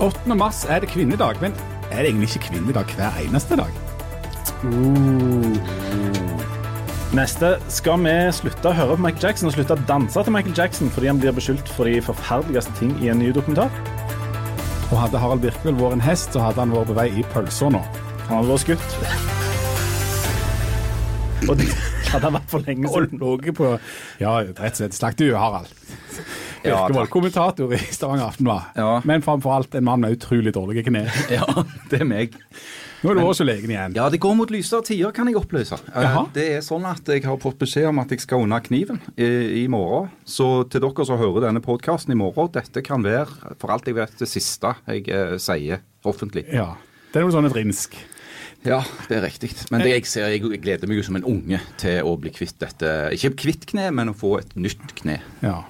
8. 0.00 0.34
mars 0.36 0.62
er 0.68 0.80
det 0.80 0.88
kvinnedag, 0.92 1.36
men 1.42 1.52
er 1.90 2.02
det 2.02 2.10
egentlig 2.12 2.30
ikke 2.34 2.46
kvinnedag 2.50 2.84
hver 2.96 3.18
eneste 3.24 3.56
dag? 3.60 3.72
Neste 7.16 7.50
skal 7.72 7.98
vi 8.04 8.12
slutte 8.36 8.70
å 8.70 8.76
høre 8.76 8.94
på 8.96 9.02
Michael 9.04 9.24
Jackson 9.28 9.50
og 9.50 9.54
slutte 9.56 9.74
å 9.76 9.84
danse 9.88 10.22
til 10.24 10.32
Michael 10.34 10.56
Jackson 10.56 10.92
fordi 10.94 11.10
han 11.10 11.20
blir 11.20 11.34
beskyldt 11.36 11.68
for 11.74 11.90
de 11.90 11.98
forferdeligste 12.06 12.72
ting 12.78 12.92
i 13.02 13.10
en 13.12 13.18
ny 13.20 13.32
dokumentar. 13.34 13.72
Og 14.90 14.96
hadde 14.98 15.20
Harald 15.22 15.42
Birkvold 15.44 15.78
vært 15.80 15.96
en 15.98 16.04
hest, 16.06 16.32
så 16.34 16.44
hadde 16.48 16.62
han 16.64 16.72
vært 16.74 16.90
på 16.90 16.96
vei 16.98 17.08
i 17.20 17.26
pølsa 17.34 17.68
nå. 17.74 17.82
Han 18.28 18.34
hadde 18.40 18.50
vært 18.54 18.64
skutt. 18.64 18.88
Og 21.50 21.54
det 21.60 21.68
hadde 22.12 22.24
han 22.26 22.36
vært 22.38 22.50
for 22.52 22.66
lenge 22.66 22.88
Og 22.90 22.96
siden. 23.04 23.20
ligget 23.22 23.58
på 23.58 23.66
Ja, 24.22 24.32
rett 24.46 24.64
og 24.74 24.80
slett 24.80 24.96
slaktehuet, 24.98 25.38
Harald. 25.40 25.76
Ja, 26.62 26.84
Birkevold, 26.86 27.08
kommentator 27.12 27.72
i 27.74 27.78
Stavanger 27.78 28.26
Aftenblad. 28.28 28.62
Ja. 28.76 29.00
Men 29.04 29.22
framfor 29.24 29.54
alt 29.56 29.74
en 29.74 29.84
mann 29.84 30.02
med 30.04 30.18
utrolig 30.18 30.52
dårlige 30.56 30.84
kne. 30.88 31.06
Ja, 31.32 31.46
det 31.90 32.02
er 32.02 32.08
meg. 32.08 32.36
Nå 33.00 33.12
er 33.12 33.16
du 33.16 33.22
også 33.24 33.46
legen 33.48 33.72
igjen. 33.72 33.94
Ja, 33.96 34.10
det 34.12 34.20
går 34.20 34.34
mot 34.36 34.50
lysere 34.52 34.84
tider, 34.84 35.12
kan 35.16 35.28
jeg 35.30 35.38
opplyse. 35.40 35.78
Eh, 35.88 36.04
Jaha. 36.04 36.26
Det 36.34 36.44
er 36.58 36.64
sånn 36.64 36.84
at 36.88 37.08
jeg 37.08 37.24
har 37.24 37.38
fått 37.40 37.56
beskjed 37.62 37.88
om 37.88 38.02
at 38.02 38.12
jeg 38.12 38.20
skal 38.26 38.44
unna 38.44 38.58
kniven 38.60 39.00
i, 39.16 39.30
i 39.62 39.64
morgen. 39.72 40.10
Så 40.28 40.66
til 40.68 40.84
dere 40.84 41.06
som 41.08 41.20
hører 41.20 41.46
denne 41.48 41.64
podkasten 41.64 42.12
i 42.12 42.18
morgen, 42.20 42.52
dette 42.52 42.84
kan 42.84 43.04
være, 43.06 43.54
for 43.62 43.72
alt 43.72 43.88
jeg 43.88 43.96
vet, 43.96 44.12
det 44.20 44.28
siste 44.28 44.74
jeg 44.84 45.08
eh, 45.08 45.36
sier 45.40 45.80
offentlig. 46.04 46.44
Ja. 46.52 46.74
Det 47.10 47.22
er 47.22 47.24
noe 47.24 47.34
sånn 47.34 47.48
et 47.48 47.56
rinsk. 47.56 47.96
Ja, 48.66 48.82
det 49.08 49.16
er 49.16 49.24
riktig. 49.24 49.54
Men 49.72 49.80
det 49.80 49.94
jeg 49.94 50.06
ser, 50.10 50.28
jeg 50.28 50.60
gleder 50.60 50.90
meg 50.90 51.00
jo 51.00 51.04
som 51.06 51.16
en 51.16 51.24
unge 51.24 51.62
til 51.80 52.04
å 52.04 52.12
bli 52.20 52.32
kvitt 52.36 52.58
dette. 52.60 52.90
Ikke 53.16 53.32
kvitt 53.46 53.64
kne, 53.72 53.88
men 53.96 54.12
å 54.12 54.16
få 54.16 54.36
et 54.42 54.52
nytt 54.60 54.92
kne. 55.00 55.16
Ja. 55.40 55.62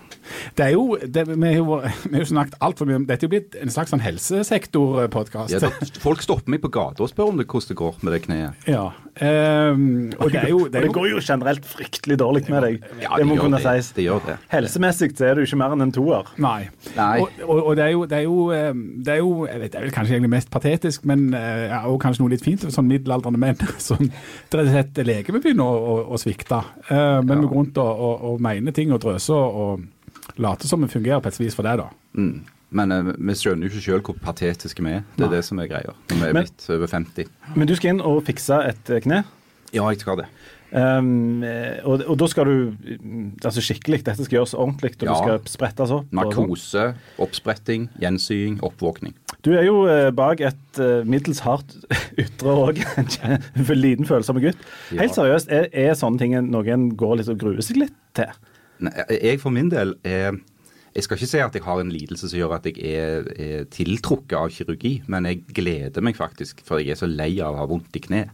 Det 0.57 0.67
er 0.67 0.75
jo, 0.75 0.97
det, 1.01 1.27
vi 1.31 1.53
har 1.53 1.59
jo, 1.59 1.81
vi 2.11 2.15
har 2.17 2.25
jo 2.25 2.31
snakket 2.33 2.59
altfor 2.65 2.89
mye 2.89 3.01
om 3.01 3.07
Dette 3.09 3.27
er 3.27 3.29
jo 3.29 3.35
blitt 3.35 3.57
en 3.61 3.73
slags 3.73 3.93
sånn 3.95 4.03
helsesektorpodkast. 4.05 5.55
Ja, 5.55 5.63
da, 5.65 5.91
folk 6.03 6.25
stopper 6.25 6.53
meg 6.53 6.63
på 6.65 6.73
gata 6.73 7.05
og 7.05 7.13
spør 7.13 7.33
om 7.33 7.41
det, 7.41 7.49
hvordan 7.51 7.71
det 7.71 7.79
går 7.81 8.01
med 8.05 8.15
det 8.17 8.23
kneet. 8.27 8.69
Ja. 8.71 8.87
um, 8.91 10.11
og 10.19 10.33
det 10.33 10.43
er 10.43 10.51
jo, 10.53 10.65
det 10.71 10.81
er 10.81 10.87
det 10.87 10.95
går 10.97 11.09
jo 11.11 11.23
generelt 11.25 11.67
fryktelig 11.69 12.19
dårlig 12.21 12.45
med 12.49 12.65
deg. 12.67 12.89
Ja, 13.03 13.15
det 13.21 13.27
må 13.29 13.37
kunne 13.41 13.61
det. 13.61 13.67
sies. 13.67 13.93
Det 13.97 14.07
gjør 14.07 14.23
det. 14.27 14.37
Helsemessig 14.53 15.11
så 15.19 15.31
er 15.31 15.39
du 15.39 15.45
ikke 15.45 15.59
mer 15.61 15.75
enn 15.77 15.87
en 15.87 15.95
toer. 15.95 16.31
Nei. 16.41 16.71
Nei. 16.97 17.13
Og, 17.23 17.43
og, 17.47 17.63
og 17.71 17.79
det 17.79 17.87
er 17.87 17.93
jo, 17.95 18.05
det 18.11 18.19
er 18.21 18.27
jo, 18.27 18.39
eh, 18.55 18.83
det 19.05 19.15
er 19.15 19.21
jo 19.23 19.31
jeg 19.47 19.63
vet, 19.65 19.73
Det 19.73 19.81
er 19.81 19.87
vel 19.87 19.95
kanskje 19.95 20.17
egentlig 20.17 20.35
mest 20.37 20.51
patetisk, 20.53 21.07
men 21.11 21.29
eh, 21.37 21.67
ja, 21.71 21.83
og 21.91 22.01
kanskje 22.03 22.25
noe 22.25 22.35
litt 22.35 22.45
fint. 22.47 22.67
Sånn 22.71 22.89
middelaldrende 22.91 23.41
menn 23.41 23.61
som 23.89 24.01
rett 24.01 24.59
og 24.61 24.73
slett 24.73 25.01
legemet 25.07 25.45
begynner 25.45 25.69
å, 25.69 25.95
å, 25.95 25.97
å 26.15 26.21
svikte. 26.21 26.61
Uh, 26.91 27.21
men 27.25 27.41
vi 27.41 27.49
går 27.49 27.57
rundt 27.57 27.81
og, 27.83 28.05
og, 28.09 28.29
og 28.31 28.45
mener 28.45 28.77
ting 28.77 28.93
og 28.95 29.03
drøser 29.03 29.59
og 29.65 29.87
late 30.39 30.69
som 30.69 30.81
det 30.81 30.91
fungerer 30.93 31.21
på 31.21 31.29
et 31.33 31.41
vis 31.41 31.55
for 31.57 31.67
deg, 31.67 31.79
da. 31.83 31.89
Mm. 32.15 32.45
Men 32.71 32.93
uh, 32.95 33.11
vi 33.19 33.35
skjønner 33.35 33.67
jo 33.67 33.73
ikke 33.73 33.83
sjøl 33.83 34.03
hvor 34.07 34.19
patetiske 34.23 34.85
vi 34.87 34.93
er. 35.01 35.03
Det 35.17 35.25
er 35.25 35.29
Nei. 35.29 35.35
det 35.37 35.45
som 35.49 35.59
er 35.59 35.67
greia. 35.73 35.97
Når 36.13 36.17
vi 36.21 36.29
er 36.29 36.33
Men- 36.37 36.47
blitt 36.47 36.71
over 36.71 36.87
50. 36.87 37.29
Men 37.57 37.67
du 37.67 37.75
skal 37.75 37.91
inn 37.97 38.01
og 38.07 38.23
fikse 38.29 38.61
et 38.69 38.91
eh, 38.95 39.01
kne. 39.03 39.25
Ja, 39.75 39.89
jeg 39.91 40.01
skal 40.03 40.21
det. 40.23 40.29
Um, 40.71 41.43
og, 41.83 42.05
og 42.07 42.15
da 42.21 42.27
skal 42.31 42.47
du 42.47 42.77
Altså 43.43 43.59
skikkelig. 43.59 44.05
Dette 44.07 44.23
skal 44.23 44.37
gjøres 44.37 44.53
ordentlig, 44.55 44.93
og 45.01 45.09
Ja. 45.09 45.15
du 45.17 45.19
skal 45.19 45.41
sprettes 45.51 45.91
opp. 45.91 46.05
sånn. 46.07 46.15
Narkose, 46.15 46.85
oppspretting, 47.19 47.89
gjensying, 47.99 48.61
oppvåkning. 48.63 49.17
Du 49.43 49.51
er 49.57 49.65
jo 49.67 49.83
bak 50.15 50.41
et 50.47 50.81
middels 51.11 51.41
hardt 51.43 51.75
ytre 52.23 52.55
og 52.55 52.79
en 53.27 53.75
liten 53.83 54.07
følsom 54.07 54.39
gutt. 54.39 54.63
Helt 54.95 55.17
seriøst, 55.19 55.51
er, 55.51 55.67
er 55.75 55.99
sånne 55.99 56.23
ting 56.23 56.39
noen 56.53 56.91
går 56.95 57.17
litt 57.19 57.33
og 57.35 57.39
gruer 57.43 57.63
seg 57.67 57.83
litt 57.83 57.97
til? 58.15 58.31
Nei, 58.81 58.93
Jeg 59.21 59.41
for 59.43 59.53
min 59.55 59.71
del 59.73 59.95
er 60.07 60.39
Jeg 60.91 61.05
skal 61.07 61.21
ikke 61.21 61.31
si 61.31 61.39
at 61.39 61.55
jeg 61.55 61.63
har 61.63 61.81
en 61.81 61.93
lidelse 61.93 62.29
som 62.29 62.39
gjør 62.41 62.57
at 62.57 62.65
jeg 62.67 62.81
er, 62.83 63.29
er 63.39 63.67
tiltrukket 63.71 64.35
av 64.35 64.49
kirurgi, 64.51 64.97
men 65.07 65.29
jeg 65.29 65.45
gleder 65.55 66.03
meg 66.03 66.17
faktisk, 66.19 66.65
for 66.67 66.83
jeg 66.83 66.97
er 66.97 66.99
så 66.99 67.07
lei 67.07 67.37
av 67.39 67.55
å 67.55 67.61
ha 67.61 67.67
vondt 67.71 67.95
i 67.95 68.03
kne. 68.03 68.25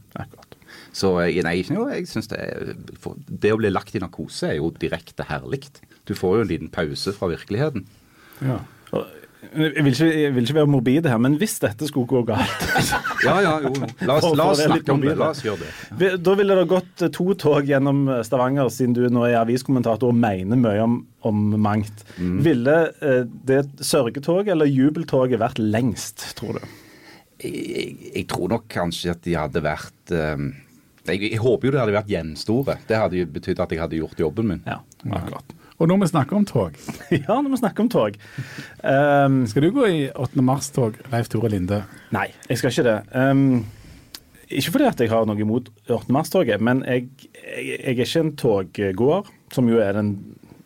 Så 0.97 1.11
jeg, 1.21 1.45
nei, 1.45 1.59
ikke 1.61 1.77
noe, 1.77 1.91
jeg 1.99 2.09
synes 2.09 2.31
det 2.33 2.39
er, 2.41 2.73
for 3.03 3.21
Det 3.29 3.53
å 3.53 3.59
bli 3.61 3.69
lagt 3.69 3.93
i 3.93 4.01
narkose 4.01 4.55
er 4.55 4.57
jo 4.57 4.71
direkte 4.73 5.27
herlig. 5.29 5.67
Du 6.09 6.15
får 6.17 6.39
jo 6.39 6.47
en 6.47 6.51
liten 6.55 6.73
pause 6.73 7.13
fra 7.13 7.29
virkeligheten. 7.35 7.85
Ja. 8.41 8.63
Jeg 9.53 9.85
vil, 9.85 9.93
ikke, 9.93 10.09
jeg 10.11 10.35
vil 10.35 10.47
ikke 10.47 10.57
være 10.59 10.71
morbid 10.71 11.09
her, 11.11 11.21
men 11.23 11.37
hvis 11.41 11.57
dette 11.63 11.89
skulle 11.89 12.09
gå 12.11 12.23
galt 12.29 12.65
Ja, 13.25 13.37
ja, 13.45 13.55
jo. 13.65 13.73
La 14.07 14.19
oss, 14.19 14.27
la 14.39 14.49
oss 14.53 14.63
snakke 14.63 14.95
om 14.95 15.05
det. 15.05 15.15
La 15.19 15.31
oss 15.35 15.43
gjøre 15.45 15.63
det. 15.63 15.71
Ja. 16.01 16.11
Da 16.21 16.35
ville 16.39 16.59
det 16.59 16.67
gått 16.71 17.05
eh, 17.05 17.13
to 17.15 17.31
tog 17.39 17.69
gjennom 17.69 18.07
Stavanger, 18.27 18.71
siden 18.73 18.97
du 18.97 19.07
nå 19.13 19.25
er 19.29 19.39
aviskommentator 19.41 20.13
og 20.13 20.19
mener 20.19 20.61
mye 20.61 20.83
om, 20.85 20.99
om 21.27 21.47
mangt. 21.63 22.05
Mm. 22.19 22.37
Ville 22.47 22.77
eh, 23.01 23.23
det 23.49 23.63
sørgetoget 23.85 24.53
eller 24.55 24.71
jubeltoget 24.71 25.41
vært 25.43 25.63
lengst, 25.63 26.31
tror 26.39 26.61
du? 26.61 26.77
Jeg, 27.43 27.53
jeg, 27.53 27.97
jeg 28.15 28.29
tror 28.33 28.55
nok 28.55 28.71
kanskje 28.73 29.13
at 29.13 29.25
de 29.27 29.37
hadde 29.37 29.65
vært 29.65 30.15
eh, 30.17 30.47
jeg, 31.07 31.23
jeg 31.31 31.41
håper 31.43 31.69
jo 31.69 31.75
det 31.75 31.83
hadde 31.83 31.95
vært 31.97 32.11
gjenstore. 32.11 32.79
Det 32.89 32.99
hadde 32.99 33.21
jo 33.21 33.29
betydd 33.37 33.63
at 33.63 33.75
jeg 33.75 33.83
hadde 33.83 34.01
gjort 34.01 34.27
jobben 34.27 34.51
min. 34.53 34.65
Ja, 34.67 34.81
akkurat. 35.15 35.56
Og 35.79 35.89
når 35.91 35.99
vi 36.05 36.07
snakker 36.09 36.37
om 36.39 36.45
tog, 36.49 36.77
Ja, 37.13 37.37
når 37.43 37.51
vi 37.53 37.57
snakker 37.61 37.85
om 37.85 37.89
tog. 37.93 38.15
Um, 38.81 39.43
skal 39.51 39.67
du 39.67 39.71
gå 39.77 39.87
i 39.93 39.99
8. 40.15 40.43
mars-tog, 40.43 40.97
Leif 41.13 41.29
Tore 41.33 41.51
Linde? 41.53 41.83
nei, 42.17 42.29
jeg 42.49 42.59
skal 42.61 42.73
ikke 42.73 42.87
det. 42.87 42.97
Um, 43.13 43.67
ikke 44.49 44.73
fordi 44.77 44.87
at 44.89 45.01
jeg 45.03 45.11
har 45.11 45.27
noe 45.29 45.43
imot 45.43 45.69
8. 45.91 46.13
mars-toget, 46.15 46.63
men 46.65 46.85
jeg, 46.87 47.09
jeg, 47.35 47.67
jeg 47.67 47.81
er 47.83 47.97
ikke 47.99 48.21
en 48.23 48.33
toggåer, 48.41 49.31
som 49.53 49.69
jo 49.69 49.81
er 49.83 49.93
den, 49.99 50.13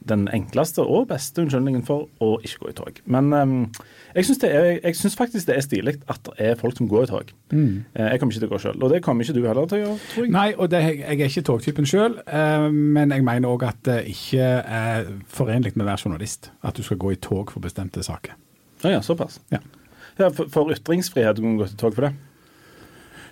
den 0.09 0.23
enkleste 0.33 0.81
og 0.81 1.09
beste 1.11 1.43
unnskyldningen 1.43 1.83
for 1.85 2.07
å 2.25 2.31
ikke 2.41 2.63
gå 2.63 2.71
i 2.71 2.77
tog. 2.79 3.01
Men 3.05 3.27
um, 3.37 3.57
jeg 4.17 4.25
syns 4.97 5.17
faktisk 5.19 5.47
det 5.51 5.57
er 5.59 5.65
stilig 5.67 5.95
at 6.11 6.23
det 6.31 6.47
er 6.51 6.57
folk 6.61 6.79
som 6.79 6.89
går 6.89 7.05
i 7.05 7.11
tog. 7.11 7.33
Mm. 7.53 7.85
Eh, 7.95 8.07
Jeg 8.15 8.21
kommer 8.23 8.33
ikke 8.33 8.41
til 8.45 8.49
å 8.49 8.53
gå 8.55 8.61
sjøl, 8.65 8.79
og 8.81 8.95
det 8.95 9.03
kommer 9.05 9.27
ikke 9.27 9.37
du 9.37 9.43
heller 9.45 9.69
til 9.69 9.77
å 9.77 9.83
gjøre, 9.83 9.99
tror 10.15 10.25
jeg. 10.27 10.33
Nei, 10.35 10.47
og 10.57 10.71
det, 10.73 10.81
jeg 11.03 11.19
er 11.21 11.27
ikke 11.29 11.45
togtypen 11.51 11.87
sjøl, 11.91 12.17
men 12.73 13.13
jeg 13.13 13.27
mener 13.29 13.53
òg 13.53 13.67
at 13.69 13.83
det 13.91 13.99
ikke 14.15 14.49
er 14.65 15.13
forenlig 15.29 15.75
med 15.77 15.85
å 15.85 15.91
være 15.93 16.05
journalist. 16.07 16.51
At 16.65 16.81
du 16.81 16.83
skal 16.87 16.99
gå 17.05 17.13
i 17.13 17.21
tog 17.21 17.53
for 17.53 17.61
bestemte 17.65 18.03
saker. 18.07 18.35
Ja, 18.87 18.97
ja, 18.97 19.05
såpass. 19.05 19.39
Ja. 19.53 19.61
Ja, 20.19 20.33
for, 20.33 20.49
for 20.53 20.73
ytringsfrihet 20.73 21.37
du 21.39 21.45
kan 21.45 21.61
gå 21.61 21.69
til 21.71 21.79
tog 21.81 21.95
for 21.97 22.09
det. 22.09 22.15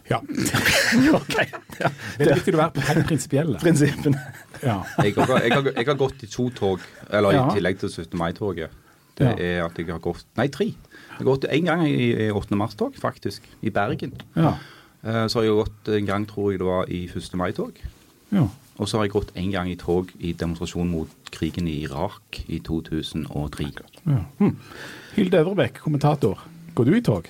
ja. 0.08 0.20
ok. 1.18 1.34
Ja, 1.80 1.90
Det 2.18 2.28
er 2.28 2.38
viktig 2.38 2.54
å 2.56 2.60
være 2.62 2.84
helt 2.92 3.08
prinsipielle. 3.10 3.58
Prinsippene. 3.60 4.22
Ja. 4.62 4.82
Jeg 5.04 5.14
har, 5.14 5.38
jeg, 5.42 5.52
har, 5.52 5.62
jeg 5.76 5.86
har 5.86 5.94
gått 6.00 6.22
i 6.22 6.26
to 6.26 6.48
tog, 6.50 6.80
eller 7.10 7.32
Ja. 7.32 7.46
i 7.50 7.54
tillegg 7.58 7.78
til 7.78 7.88
17. 7.90 8.18
mai-toget. 8.18 8.70
Det 9.18 9.32
er 9.42 9.64
at 9.64 9.74
jeg 9.78 9.86
har 9.90 9.98
gått 9.98 10.24
Nei, 10.38 10.46
tre. 10.48 10.64
Jeg 10.66 11.18
har 11.18 11.24
gått 11.26 11.44
en 11.50 11.64
gang 11.64 11.80
i, 11.88 12.26
i 12.28 12.30
8. 12.30 12.54
mars-tog, 12.54 12.94
faktisk. 13.02 13.42
I 13.66 13.70
Bergen. 13.74 14.12
Ja. 14.36 14.52
Eh, 15.02 15.26
Så 15.26 15.40
har 15.40 15.44
jeg 15.48 15.56
gått 15.58 15.88
en 15.88 16.06
gang, 16.06 16.26
tror 16.30 16.52
jeg 16.52 16.60
det 16.60 16.66
var, 16.68 16.84
i 16.88 17.04
1. 17.10 17.34
mai-tog. 17.34 17.72
ja. 18.32 18.46
Og 18.78 18.86
så 18.86 18.98
har 19.00 19.04
jeg 19.08 19.10
gått 19.10 19.32
en 19.34 19.50
gang 19.50 19.66
i 19.72 19.74
tog 19.74 20.06
i 20.22 20.30
demonstrasjon 20.38 20.86
mot 20.88 21.08
krigen 21.34 21.66
i 21.66 21.80
Irak 21.82 22.44
i 22.46 22.60
2003. 22.62 23.72
ja. 24.06 24.20
Hm. 24.38 24.56
Hilde 25.16 25.40
Øvrebekk, 25.40 25.80
kommentator. 25.82 26.38
Går 26.76 26.84
du 26.84 26.94
i 26.94 27.00
tog? 27.02 27.26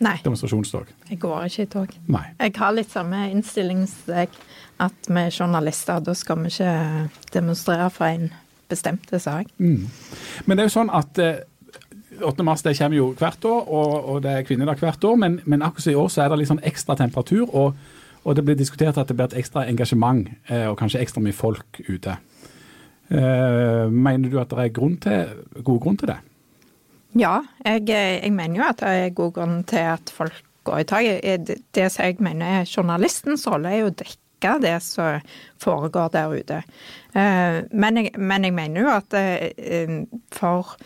Nei, 0.00 0.16
Demonstrasjonstog? 0.24 0.88
jeg 1.10 1.18
går 1.20 1.44
ikke 1.44 1.62
i 1.62 1.68
tog. 1.68 1.94
Nei. 2.08 2.24
Jeg 2.40 2.54
har 2.56 2.72
litt 2.72 2.92
samme 2.92 3.26
innstilling 3.30 3.82
som 3.88 4.14
deg, 4.14 4.38
at 4.80 5.10
vi 5.10 5.20
er 5.20 5.34
journalister. 5.34 6.00
Da 6.00 6.14
skal 6.16 6.40
vi 6.40 6.52
ikke 6.54 6.72
demonstrere 7.34 7.90
for 7.92 8.08
en 8.08 8.30
bestemte 8.70 9.18
sak. 9.20 9.50
Mm. 9.58 9.88
Men 10.46 10.56
det 10.56 10.64
er 10.64 10.70
jo 10.70 10.76
sånn 10.78 10.92
at 10.94 11.20
eh, 11.20 11.42
8. 12.24 12.44
mars 12.46 12.64
det 12.64 12.76
kommer 12.78 12.96
jo 12.96 13.10
hvert 13.18 13.44
år, 13.44 13.60
og, 13.68 14.08
og 14.14 14.22
det 14.24 14.32
er 14.32 14.46
kvinnedag 14.48 14.80
hvert 14.80 15.04
år, 15.04 15.16
men, 15.20 15.40
men 15.44 15.62
akkurat 15.62 15.92
i 15.92 15.98
år 15.98 16.08
så 16.12 16.24
er 16.24 16.32
det 16.32 16.40
litt 16.40 16.50
sånn 16.52 16.64
ekstra 16.70 16.96
temperatur, 16.98 17.46
og, 17.52 17.76
og 18.24 18.36
det 18.36 18.44
blir 18.46 18.58
diskutert 18.58 18.98
at 19.00 19.08
det 19.08 19.16
blir 19.18 19.30
et 19.30 19.38
ekstra 19.42 19.66
engasjement, 19.68 20.28
eh, 20.48 20.66
og 20.70 20.78
kanskje 20.80 21.02
ekstra 21.04 21.22
mye 21.24 21.36
folk 21.36 21.80
ute. 21.88 22.16
Eh, 23.10 23.86
mener 23.90 24.30
du 24.30 24.40
at 24.40 24.52
det 24.52 24.64
er 24.64 24.74
grunn 24.74 24.96
til, 25.02 25.38
god 25.66 25.80
grunn 25.82 26.00
til 26.00 26.12
det? 26.12 26.20
Ja, 27.18 27.40
jeg, 27.64 27.88
jeg 27.90 28.32
mener 28.32 28.60
jo 28.60 28.66
at 28.68 28.82
det 28.84 28.90
er 29.04 29.14
god 29.18 29.32
grunn 29.34 29.60
til 29.68 29.86
at 29.96 30.12
folk 30.14 30.36
går 30.68 30.82
i 30.82 30.86
tak. 30.86 31.06
Det, 31.74 31.86
som 31.90 32.04
jeg 32.06 32.20
mener 32.22 32.60
er 32.60 32.68
journalistens 32.70 33.46
rolle, 33.50 33.72
er 33.72 33.82
jo 33.82 33.90
å 33.90 33.96
dekke 33.98 34.52
det 34.62 34.76
som 34.84 35.18
foregår 35.60 36.12
der 36.14 36.32
ute. 36.32 36.60
Eh, 37.12 37.58
Men 37.72 37.98
jeg, 37.98 38.12
men 38.16 38.46
jeg 38.46 38.54
mener 38.56 38.84
jo 38.86 38.92
at 38.94 39.16
eh, 39.18 40.04
for 40.32 40.76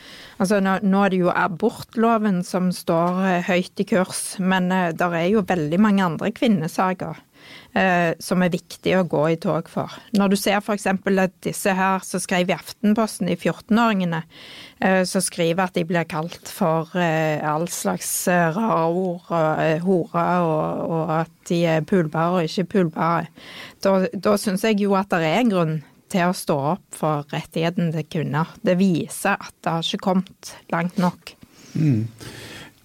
Altså 0.41 0.59
nå, 0.65 0.79
nå 0.83 1.03
er 1.05 1.13
det 1.13 1.21
jo 1.21 1.31
abortloven 1.31 2.41
som 2.43 2.73
står 2.75 3.21
eh, 3.29 3.45
høyt 3.47 3.85
i 3.85 3.87
kurs, 3.93 4.25
men 4.41 4.73
det 4.73 5.07
er 5.07 5.29
jo 5.29 5.45
veldig 5.47 5.79
mange 5.79 6.03
andre 6.09 6.33
kvinnesaker 6.35 7.21
eh, 7.75 8.13
som 8.23 8.43
er 8.45 8.53
viktig 8.55 8.95
å 8.99 9.05
gå 9.09 9.23
i 9.33 9.39
tog 9.41 9.69
for. 9.71 9.93
Når 10.17 10.35
du 10.35 10.37
ser 10.41 10.61
f.eks. 10.61 10.87
at 10.91 11.37
disse 11.45 11.75
her 11.75 12.05
som 12.07 12.23
skrev 12.23 12.51
i 12.51 12.57
Aftenposten, 12.57 13.31
de 13.31 13.37
14-åringene, 13.37 14.23
eh, 14.81 15.03
som 15.09 15.25
skriver 15.25 15.67
at 15.67 15.79
de 15.79 15.87
blir 15.89 16.09
kalt 16.11 16.51
for 16.51 16.93
eh, 16.99 17.41
all 17.45 17.67
slags 17.73 18.11
eh, 18.33 18.51
rare 18.57 18.91
ord, 18.91 19.25
og 19.31 19.65
eh, 19.65 19.81
hore, 19.85 20.29
og, 20.45 20.85
og 20.99 21.17
at 21.21 21.35
de 21.51 21.65
er 21.77 21.89
pulbare 21.89 22.39
og 22.41 22.49
ikke 22.49 22.71
pulbare, 22.79 23.33
da, 23.85 23.99
da 24.13 24.39
syns 24.41 24.65
jeg 24.65 24.81
jo 24.85 24.97
at 24.99 25.13
det 25.13 25.27
er 25.29 25.43
en 25.43 25.53
grunn 25.53 25.77
til 26.15 26.31
å 26.31 26.37
stå 26.37 26.57
opp 26.75 26.97
for 26.99 27.27
rettigheten 27.33 27.91
til 27.95 28.07
kvinner. 28.11 28.55
Det 28.63 28.77
viser 28.79 29.35
at 29.35 29.55
det 29.65 29.73
har 29.73 29.87
ikke 29.87 30.07
kommet 30.13 30.55
langt 30.73 31.01
nok. 31.03 31.35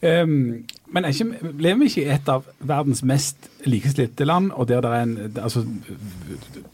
Um, 0.01 0.65
men 0.91 1.06
ikke, 1.06 1.51
lever 1.59 1.81
vi 1.83 1.89
ikke 1.91 2.06
i 2.06 2.13
et 2.15 2.30
av 2.31 2.47
verdens 2.59 3.03
mest 3.06 3.50
likestilte 3.69 4.25
land, 4.25 4.51
og 4.51 4.69
der 4.69 4.81
det 4.86 4.94
er 4.94 5.03
en 5.06 5.18
altså, 5.38 5.65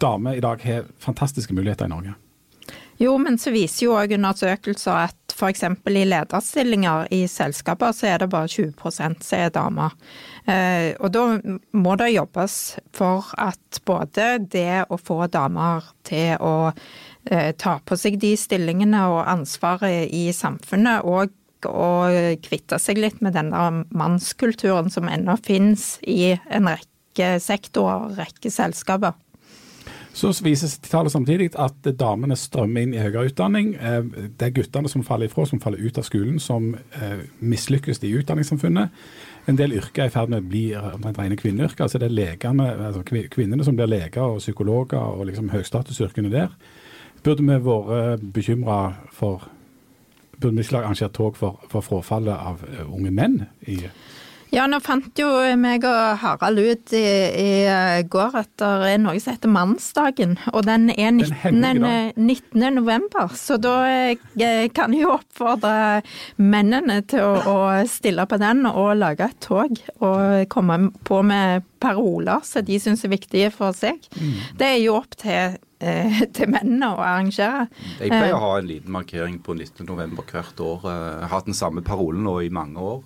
dame 0.02 0.38
i 0.38 0.44
dag 0.44 0.62
har 0.64 0.88
fantastiske 1.04 1.54
muligheter 1.56 1.90
i 1.90 1.94
Norge? 1.94 2.16
Jo, 2.98 3.18
men 3.20 3.36
så 3.36 3.52
viser 3.52 3.90
jo 3.90 3.96
òg 4.00 4.14
undersøkelser 4.16 5.10
at 5.10 5.36
f.eks. 5.36 5.66
i 5.68 6.04
lederstillinger 6.08 7.10
i 7.12 7.26
selskaper 7.28 7.92
så 7.92 8.08
er 8.14 8.22
det 8.24 8.30
bare 8.32 8.48
20 8.48 8.94
som 8.96 9.18
er 9.36 9.52
damer. 9.52 9.98
Eh, 10.48 10.94
og 11.04 11.12
da 11.12 11.26
må 11.76 11.98
det 12.00 12.14
jobbes 12.14 12.78
for 12.96 13.34
at 13.36 13.82
både 13.84 14.30
det 14.40 14.86
å 14.88 15.00
få 15.02 15.26
damer 15.28 15.84
til 16.08 16.40
å 16.40 16.72
eh, 16.72 17.52
ta 17.60 17.82
på 17.84 18.00
seg 18.00 18.16
de 18.22 18.32
stillingene 18.40 19.04
og 19.12 19.26
ansvaret 19.28 20.08
i 20.16 20.30
samfunnet, 20.32 21.04
og 21.04 21.36
å 21.70 21.90
kvitte 22.46 22.80
seg 22.82 23.00
litt 23.02 23.22
med 23.26 23.36
den 23.38 23.52
der 23.54 23.84
mannskulturen 23.96 24.92
som 24.94 25.10
ennå 25.12 25.38
finnes 25.46 25.96
i 26.02 26.36
en 26.36 26.72
rekke 26.72 27.36
sektorer 27.44 28.10
og 28.10 28.20
rekke 28.20 28.52
selskaper. 28.54 29.16
Så 30.16 30.30
viser 30.46 30.72
tallet 30.88 31.12
samtidig 31.12 31.50
at 31.60 31.88
damene 32.00 32.38
strømmer 32.40 32.86
inn 32.86 32.94
i 32.96 33.02
høyere 33.04 33.28
utdanning. 33.28 33.74
Eh, 33.76 34.30
det 34.40 34.48
er 34.48 34.54
guttene 34.56 34.88
som 34.88 35.04
faller 35.04 35.28
ifra, 35.28 35.44
som 35.50 35.60
faller 35.60 35.82
ut 35.84 36.00
av 36.00 36.06
skolen, 36.08 36.38
som 36.40 36.70
eh, 36.96 37.26
mislykkes 37.44 38.00
i 38.08 38.14
utdanningssamfunnet. 38.22 38.96
En 39.52 39.60
del 39.60 39.76
yrker 39.76 40.06
er 40.06 40.08
i 40.08 40.14
ferd 40.14 40.32
med 40.32 40.46
å 40.46 40.48
bli 40.48 40.64
rene 40.72 41.36
kvinneyrker. 41.36 41.84
altså 41.84 42.00
Det 42.00 42.08
er 42.08 42.16
legene, 42.16 42.70
altså 42.88 43.04
kvinnene 43.04 43.68
som 43.68 43.76
blir 43.76 43.92
leger 43.92 44.24
og 44.24 44.40
psykologer 44.40 45.04
og 45.04 45.28
liksom 45.28 45.52
høystatusyrkene 45.52 46.32
der. 46.32 46.56
Burde 47.26 47.44
vi 47.44 47.60
vært 47.68 48.24
bekymra 48.34 48.80
for 49.12 49.44
Burde 50.40 50.56
vi 50.58 50.68
ikke 50.68 50.82
arrangert 50.82 51.16
tog 51.16 51.38
for, 51.40 51.64
for 51.72 51.86
frafallet 51.86 52.36
av 52.36 52.64
eh, 52.70 52.86
unge 52.86 53.14
menn 53.16 53.42
i 53.68 53.82
ja, 54.56 54.66
nå 54.72 54.78
fant 54.80 55.18
jo 55.20 55.28
meg 55.60 55.84
og 55.84 56.20
Harald 56.22 56.62
ut 56.62 56.94
i, 56.96 57.02
i 57.04 58.04
går 58.08 58.38
at 58.40 58.52
det 58.62 58.92
er 58.94 59.02
noe 59.04 59.20
som 59.20 59.36
heter 59.36 59.52
Mannsdagen. 59.52 60.38
Og 60.54 60.64
den 60.68 60.88
er 60.94 61.12
19. 61.12 62.14
19. 62.16 62.64
november. 62.78 63.34
Så 63.36 63.58
da 63.60 63.76
eh, 63.90 64.70
kan 64.76 64.96
jeg 64.96 65.04
jo 65.04 65.16
oppfordre 65.18 66.00
mennene 66.40 67.02
til 67.10 67.26
å, 67.26 67.36
å, 67.52 67.58
stille 67.90 68.28
på 68.30 68.40
den 68.40 68.64
og 68.70 68.94
lage 69.02 69.28
et 69.28 69.42
tog. 69.44 69.76
Og 70.00 70.48
komme 70.54 70.80
på 71.04 71.20
med 71.26 71.68
paroler 71.84 72.46
som 72.48 72.64
de 72.66 72.80
syns 72.80 73.04
er 73.04 73.12
viktige 73.12 73.52
for 73.54 73.76
seg. 73.76 74.08
Mm. 74.16 74.36
Det 74.62 74.72
er 74.72 74.84
jo 74.86 75.00
opp 75.02 75.20
til 75.20 75.58
Eh, 75.75 75.75
til 76.36 76.52
mennene 76.52 76.92
å 76.94 77.02
arrangere. 77.04 77.66
Jeg 78.00 78.12
pleier 78.12 78.36
å 78.36 78.40
eh, 78.40 78.46
ha 78.46 78.52
en 78.60 78.70
liten 78.70 78.96
markering 78.96 79.40
på 79.44 79.58
19.11. 79.58 80.16
hvert 80.32 80.62
år. 80.64 80.86
Eh, 80.92 81.02
jeg 81.08 81.26
har 81.26 81.34
hatt 81.34 81.50
den 81.50 81.58
samme 81.58 81.84
parolen 81.86 82.24
nå 82.26 82.38
i 82.46 82.52
mange 82.54 82.82
år, 82.82 83.04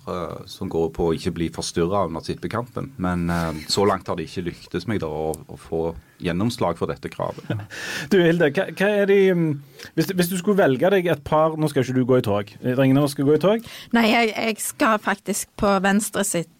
som 0.50 0.70
går 0.70 0.92
på 0.96 1.10
å 1.10 1.16
ikke 1.16 1.34
bli 1.36 1.50
forstyrra 1.54 2.06
under 2.08 2.24
tippekampen. 2.24 2.92
Men 3.02 3.26
så 3.70 3.84
langt 3.88 4.08
har 4.08 4.18
det 4.18 4.28
ikke 4.28 4.46
lyktes 4.50 4.86
meg 4.90 5.02
da 5.02 5.10
å, 5.10 5.32
å 5.34 5.58
få 5.60 5.82
gjennomslag 6.20 6.78
for 6.78 6.90
dette 6.90 7.10
kravet. 7.12 7.44
Du 8.12 8.18
Hilde, 8.20 8.50
hva, 8.54 8.68
hva 8.76 8.88
er 9.02 9.08
de 9.08 9.18
mm, 9.34 9.50
hvis, 9.96 10.10
hvis, 10.12 10.30
du 10.30 10.36
skulle 10.38 10.60
velge 10.60 10.90
deg 10.92 11.08
et 11.10 11.22
par 11.24 11.56
Nå 11.58 11.68
skal 11.70 11.84
ikke 11.84 11.96
du 11.96 12.06
gå 12.08 12.20
i 12.20 12.24
tog. 12.24 12.54
Er 12.60 12.82
ingen 12.84 13.00
av 13.00 13.08
oss 13.08 13.16
skal 13.16 13.28
gå 13.28 13.36
i 13.36 13.42
tog? 13.42 13.68
Nei, 13.96 14.06
jeg, 14.12 14.32
jeg 14.34 14.62
skal 14.62 15.00
faktisk 15.02 15.50
på 15.60 15.72
Venstre 15.84 16.24
sitt 16.26 16.50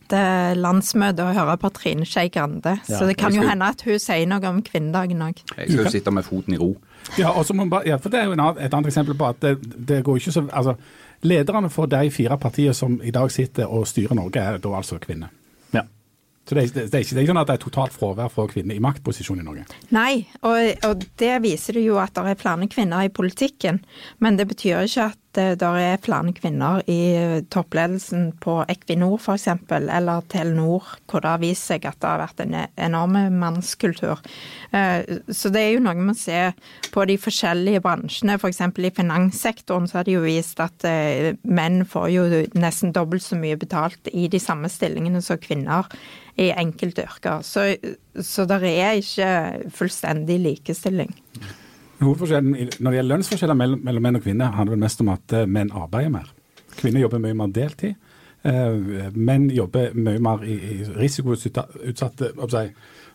landsmøte 0.56 1.24
og 1.24 1.34
høre 1.36 1.56
på 1.60 1.70
Trine 1.76 2.06
Skei 2.08 2.28
Grande. 2.32 2.76
Ja, 2.88 2.98
så 2.98 3.06
det 3.08 3.16
kan 3.20 3.34
jo 3.34 3.44
hende 3.46 3.68
at 3.70 3.84
hun 3.86 3.98
sier 4.02 4.26
noe 4.30 4.42
om 4.50 4.62
kvinnedagen 4.66 5.22
òg. 5.26 5.42
Jeg 5.56 5.70
skal 5.70 5.84
jo 5.84 5.92
sitte 5.96 6.14
med 6.14 6.26
foten 6.26 6.56
i 6.56 6.60
ro. 6.60 6.74
Ja, 7.18 7.32
bare, 7.32 7.82
ja 7.88 7.96
for 7.96 8.12
det 8.12 8.20
er 8.20 8.28
jo 8.28 8.36
et 8.36 8.74
annet 8.74 8.90
eksempel 8.90 9.16
på 9.18 9.30
at 9.30 9.40
det, 9.42 9.56
det 9.88 10.02
går 10.04 10.20
ikke 10.20 10.32
så 10.32 10.46
altså, 10.52 10.76
Lederne 11.22 11.68
for 11.68 11.84
de 11.84 12.10
fire 12.10 12.38
partiene 12.40 12.72
som 12.74 12.94
i 13.04 13.10
dag 13.12 13.30
sitter 13.30 13.68
og 13.68 13.86
styrer 13.86 14.16
Norge, 14.16 14.40
er 14.40 14.56
da 14.56 14.70
altså 14.72 14.96
kvinner. 14.98 15.28
Så 16.50 16.56
det 16.56 16.62
er, 16.62 16.66
det, 16.66 16.80
er 16.82 16.82
ikke, 16.82 17.14
det 17.14 17.18
er, 17.18 17.20
ikke, 17.22 17.30
sånn 17.30 17.38
at 17.38 17.46
det 17.46 17.54
er 17.54 17.62
totalt 17.62 17.92
fravær 17.94 18.30
for 18.34 18.50
kvinner 18.50 18.74
i 18.74 18.82
maktposisjon 18.82 19.38
i 19.38 19.44
Norge? 19.46 19.68
Nei, 19.94 20.24
og, 20.40 20.56
og, 20.88 21.04
det 21.20 21.36
viser 21.44 21.78
det 21.78 21.84
jo 21.84 22.00
at 22.02 22.10
det 22.16 22.32
er 22.32 22.40
flere 22.40 22.66
kvinner 22.72 23.06
i 23.06 23.12
politikken. 23.14 23.78
Men 24.18 24.34
det 24.40 24.48
betyr 24.50 24.82
ikke 24.82 25.12
at 25.12 25.29
det 25.36 25.62
er 25.62 26.00
flere 26.02 26.32
kvinner 26.34 26.80
i 26.90 27.44
toppledelsen 27.52 28.30
på 28.42 28.56
Equinor 28.70 29.18
f.eks., 29.20 29.46
eller 29.70 30.24
Telenor, 30.30 30.88
hvor 31.06 31.22
det 31.22 31.30
har 31.30 31.42
vist 31.42 31.68
seg 31.70 31.86
at 31.86 32.00
det 32.02 32.08
har 32.08 32.22
vært 32.22 32.42
en 32.44 32.56
enorm 32.74 33.18
mannskultur. 33.38 34.18
Eh, 34.74 35.06
så 35.28 35.52
det 35.54 35.62
er 35.62 35.70
jo 35.76 35.84
noe 35.84 35.94
med 35.98 36.16
å 36.16 36.18
se 36.18 36.40
på 36.90 37.06
de 37.06 37.16
forskjellige 37.20 37.82
bransjene. 37.84 38.38
F.eks. 38.40 38.60
i 38.60 38.92
finanssektoren 38.96 39.86
så 39.90 40.00
har 40.00 40.08
det 40.08 40.18
jo 40.18 40.24
vist 40.26 40.60
at 40.62 40.88
eh, 40.88 41.32
menn 41.46 41.84
får 41.88 42.10
jo 42.14 42.26
nesten 42.58 42.94
dobbelt 42.96 43.24
så 43.24 43.38
mye 43.38 43.58
betalt 43.60 44.10
i 44.12 44.26
de 44.32 44.42
samme 44.42 44.70
stillingene 44.72 45.22
som 45.22 45.40
kvinner 45.40 45.88
i 46.40 46.50
enkelte 46.50 47.06
yrker. 47.06 47.46
Så, 47.46 47.70
så 48.18 48.46
det 48.48 48.62
er 48.66 48.98
ikke 48.98 49.32
fullstendig 49.76 50.40
likestilling. 50.42 51.14
Hovedforskjellen 52.00 52.54
Når 52.80 52.90
det 52.90 52.98
gjelder 52.98 53.10
lønnsforskjeller 53.14 53.58
mellom, 53.58 53.82
mellom 53.84 54.06
menn 54.06 54.20
og 54.20 54.24
kvinner, 54.24 54.54
handler 54.56 54.78
det 54.78 54.84
mest 54.84 55.02
om 55.04 55.10
at 55.12 55.34
uh, 55.36 55.46
menn 55.46 55.72
arbeider 55.76 56.14
mer. 56.14 56.30
Kvinner 56.78 57.04
jobber 57.04 57.22
mye 57.22 57.36
mer 57.36 57.52
deltid. 57.54 57.98
Uh, 58.40 59.10
menn 59.12 59.50
jobber 59.52 59.92
mye 59.92 60.22
mer 60.22 60.46
i, 60.48 60.56
i 60.56 60.78
risikoutsatte 60.96 62.32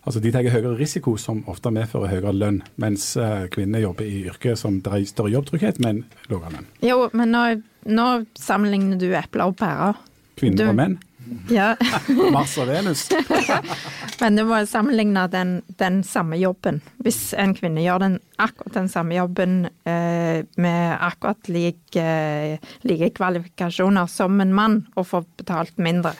Altså 0.05 0.21
De 0.21 0.29
tar 0.29 0.45
høyere 0.53 0.75
risiko, 0.77 1.15
som 1.17 1.39
ofte 1.49 1.71
medfører 1.73 2.11
høyere 2.11 2.33
lønn, 2.35 2.59
mens 2.77 3.15
uh, 3.17 3.47
kvinner 3.49 3.81
jobber 3.81 4.05
i 4.05 4.19
yrker 4.29 4.53
som 4.59 4.77
det 4.85 4.91
er 4.93 5.05
større 5.09 5.31
jobbtrygghet, 5.33 5.79
men 5.81 6.03
lavere 6.29 6.59
lønn. 6.59 6.67
Jo, 6.85 7.07
men 7.17 7.33
nå, 7.33 7.41
nå 7.89 8.05
sammenligner 8.37 9.01
du 9.01 9.07
epler 9.17 9.49
og 9.49 9.57
pærer. 9.57 9.97
Kvinner 10.37 10.61
du, 10.61 10.69
og 10.69 10.77
menn? 10.77 10.99
Ja. 11.49 11.75
Mars 12.35 12.57
og 12.61 12.67
Venus. 12.69 13.07
Men 14.21 14.37
du 14.37 14.43
må 14.47 14.59
sammenligne 14.69 15.25
den, 15.31 15.57
den, 15.79 16.01
samme 16.05 16.37
jobben. 16.39 16.81
Hvis 17.03 17.33
en 17.37 17.55
kvinne 17.57 17.83
gjør 17.83 18.03
den, 18.05 18.17
akkurat 18.41 18.77
den 18.77 18.89
samme 18.91 19.17
jobben 19.17 19.65
eh, 19.87 20.45
med 20.61 20.81
akkurat 20.95 21.49
like, 21.51 22.05
like, 22.85 23.11
kvalifikasjoner 23.17 24.09
som 24.11 24.41
en 24.41 24.53
mann, 24.55 24.81
og 24.95 25.09
får 25.11 25.27
betalt 25.41 25.77
mindre, 25.81 26.15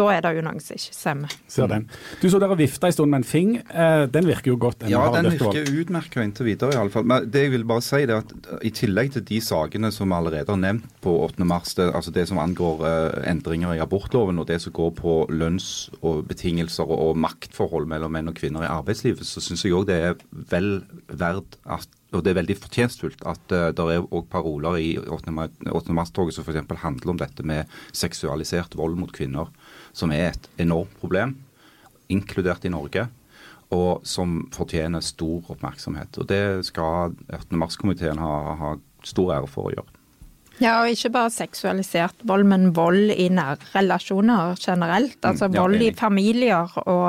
da 0.00 0.06
er 0.14 0.24
det 0.24 0.32
jo 0.38 0.44
noe 0.46 0.62
som 0.64 0.78
ikke 0.78 0.96
stemmer. 0.96 1.34
Ser 1.50 1.70
den. 1.70 1.86
Du 2.22 2.26
så 2.32 2.40
dere 2.42 2.56
vifta 2.58 2.88
en 2.88 2.96
stund 2.96 3.12
med 3.12 3.22
en 3.22 3.28
fing. 3.28 3.52
Eh, 3.60 4.04
den 4.12 4.28
virker 4.28 4.52
jo 4.52 4.58
godt. 4.60 4.86
Ja, 4.90 5.02
den 5.14 5.30
virker 5.34 5.68
utmerka 5.82 6.24
inntil 6.24 6.48
videre, 6.50 6.74
iallfall. 6.76 7.06
Men 7.10 7.28
det 7.30 7.44
jeg 7.46 7.54
vil 7.54 7.66
bare 7.68 7.84
si 7.84 8.02
er 8.04 8.14
at 8.20 8.34
i 8.66 8.72
tillegg 8.74 9.14
til 9.16 9.26
de 9.28 9.40
sakene 9.44 9.92
som 9.94 10.10
vi 10.10 10.18
allerede 10.18 10.52
har 10.52 10.60
nevnt 10.60 10.88
på 11.04 11.14
8. 11.26 11.46
mars, 11.48 11.74
det, 11.78 11.90
altså 11.94 12.14
det 12.14 12.26
som 12.30 12.40
angår 12.42 12.84
uh, 12.84 13.20
endringer 13.30 13.76
i 13.76 13.82
abortloven 13.82 14.40
og 14.40 14.48
det 14.50 14.60
som 14.64 14.74
går 14.76 14.92
på 14.98 15.16
lønns- 15.32 15.90
og 16.00 16.24
betingelser 16.30 16.88
og, 16.88 17.10
og 17.10 17.20
maktforhold 17.20 17.88
mellom 17.90 18.14
menn 18.16 18.32
og 18.32 18.38
kvinner 18.38 18.66
i 18.66 18.72
arbeidslivet, 18.72 19.26
så 19.26 19.42
syns 19.44 19.66
jeg 19.66 19.76
òg 19.76 19.88
det 19.90 20.00
er 20.10 20.20
vel 20.50 20.80
verdt 21.08 21.58
at 21.68 21.88
og 22.10 22.24
det 22.24 22.32
er 22.32 22.40
veldig 22.40 22.56
fortjenstfullt 22.58 23.22
at 23.28 23.54
uh, 23.54 23.68
det 23.76 23.86
er 23.94 24.06
òg 24.06 24.26
paroler 24.32 24.78
i 24.82 24.90
8. 24.98 25.32
mars-toget 25.94 26.36
som 26.36 26.46
f.eks. 26.46 26.66
handler 26.82 27.14
om 27.14 27.20
dette 27.20 27.46
med 27.46 27.70
seksualisert 27.92 28.76
vold 28.78 28.98
mot 28.98 29.12
kvinner 29.14 29.52
som 29.92 30.12
er 30.14 30.32
et 30.32 30.50
enormt 30.62 30.92
problem, 31.00 31.36
inkludert 32.10 32.66
i 32.66 32.72
Norge, 32.72 33.06
og 33.70 34.02
som 34.06 34.42
fortjener 34.54 35.02
stor 35.04 35.52
oppmerksomhet. 35.54 36.18
Og 36.18 36.26
Det 36.26 36.66
skal 36.66 37.14
8. 37.30 37.54
mars-komiteen 37.54 38.18
ha, 38.18 38.34
ha 38.58 38.74
stor 39.06 39.36
ære 39.38 39.50
for 39.50 39.70
å 39.70 39.74
gjøre. 39.76 39.96
Ja, 40.60 40.74
og 40.82 40.92
ikke 40.92 41.08
bare 41.14 41.32
seksualisert 41.32 42.20
vold, 42.28 42.44
men 42.50 42.74
vold 42.76 43.14
i 43.14 43.30
nære 43.32 43.70
relasjoner 43.72 44.58
generelt. 44.60 45.16
Mm, 45.16 45.28
altså 45.30 45.48
vold 45.54 45.80
i 45.80 45.94
familier, 45.96 46.74
og, 46.84 47.08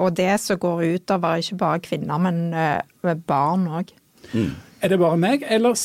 og, 0.00 0.08
det 0.16 0.32
som 0.40 0.60
går 0.62 0.84
utover 0.96 1.42
ikke 1.42 1.60
bare 1.60 1.82
kvinner, 1.84 2.22
men 2.22 2.54
uh, 2.56 3.12
barn 3.28 3.68
òg. 3.68 3.92
Mm. 4.34 4.52
Er 4.82 4.92
det 4.92 4.98
bare 5.00 5.18
meg, 5.20 5.46
eller, 5.50 5.78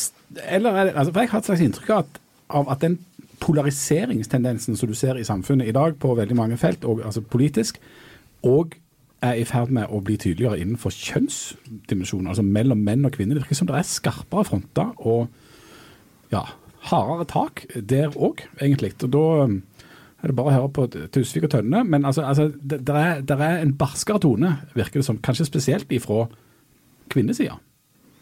eller 0.48 0.76
er 0.76 0.90
det, 0.90 0.94
altså, 0.96 1.14
jeg 1.20 1.32
har 1.32 1.40
et 1.40 1.50
slags 1.50 1.64
inntrykk 1.66 1.90
av 1.90 2.04
at, 2.04 2.22
av 2.62 2.72
at 2.74 2.84
den 2.84 3.00
polariseringstendensen 3.42 4.78
som 4.78 4.90
du 4.90 4.96
ser 4.98 5.18
i 5.18 5.26
samfunnet 5.26 5.70
i 5.70 5.76
dag 5.76 5.98
på 6.00 6.14
veldig 6.16 6.38
mange 6.38 6.58
felt, 6.62 6.86
og, 6.86 7.02
altså 7.06 7.22
politisk, 7.22 7.80
og 8.46 8.76
er 9.22 9.38
i 9.38 9.46
ferd 9.46 9.70
med 9.74 9.90
å 9.94 10.02
bli 10.02 10.18
tydeligere 10.18 10.60
innenfor 10.62 10.94
kjønnsdimensjonen, 10.96 12.30
altså 12.32 12.46
mellom 12.46 12.82
menn 12.86 13.06
og 13.06 13.14
kvinner. 13.16 13.38
Det 13.38 13.46
virker 13.46 13.60
som 13.60 13.70
det 13.70 13.78
er 13.78 13.88
skarpere 13.88 14.48
fronter 14.50 14.94
og 14.98 15.28
ja, 16.34 16.46
hardere 16.90 17.28
tak 17.30 17.66
der 17.76 18.16
òg, 18.18 18.42
egentlig. 18.58 18.96
Og 19.06 19.12
da 19.14 19.26
um, 19.46 19.60
er 20.22 20.32
det 20.32 20.38
bare 20.38 20.54
å 20.54 20.56
høre 20.56 20.72
på 20.74 20.88
Tusvik 21.14 21.46
og 21.46 21.54
Tønne. 21.54 21.84
Men 21.86 22.08
altså, 22.10 22.26
altså 22.26 22.50
det, 22.50 22.82
det, 22.88 22.96
er, 22.96 23.22
det, 23.22 23.38
er, 23.38 23.60
en 23.62 23.76
barskere 23.78 24.22
tone, 24.22 24.56
virker 24.74 25.02
det 25.02 25.06
som. 25.06 25.22
Kanskje 25.22 25.50
spesielt 25.50 25.94
ifra 25.94 26.26
kvinnesida 27.14 27.60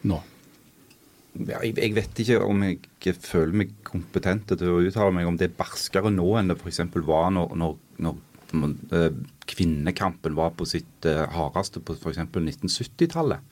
nå 0.08 0.20
jeg, 1.40 1.76
jeg, 1.78 1.92
vet 1.96 2.22
ikke 2.24 2.40
om 2.44 2.64
jeg 2.66 3.18
føler 3.22 3.62
meg 3.62 3.76
kompetent 3.88 4.50
til 4.50 4.72
å 4.72 4.80
uttale 4.82 5.14
meg 5.16 5.28
om 5.30 5.38
det 5.40 5.50
er 5.50 5.60
barskere 5.60 6.12
nå 6.12 6.26
enn 6.40 6.50
det 6.52 6.58
f.eks. 6.60 6.82
var 7.06 7.30
når, 7.36 7.54
når, 7.60 7.76
når 8.04 8.18
uh, 8.58 9.20
kvinnekampen 9.50 10.36
var 10.38 10.56
på 10.58 10.68
sitt 10.68 11.08
uh, 11.08 11.28
hardeste 11.32 11.84
på 11.86 11.96
f.eks. 11.96 12.22
1970-tallet. 12.34 13.46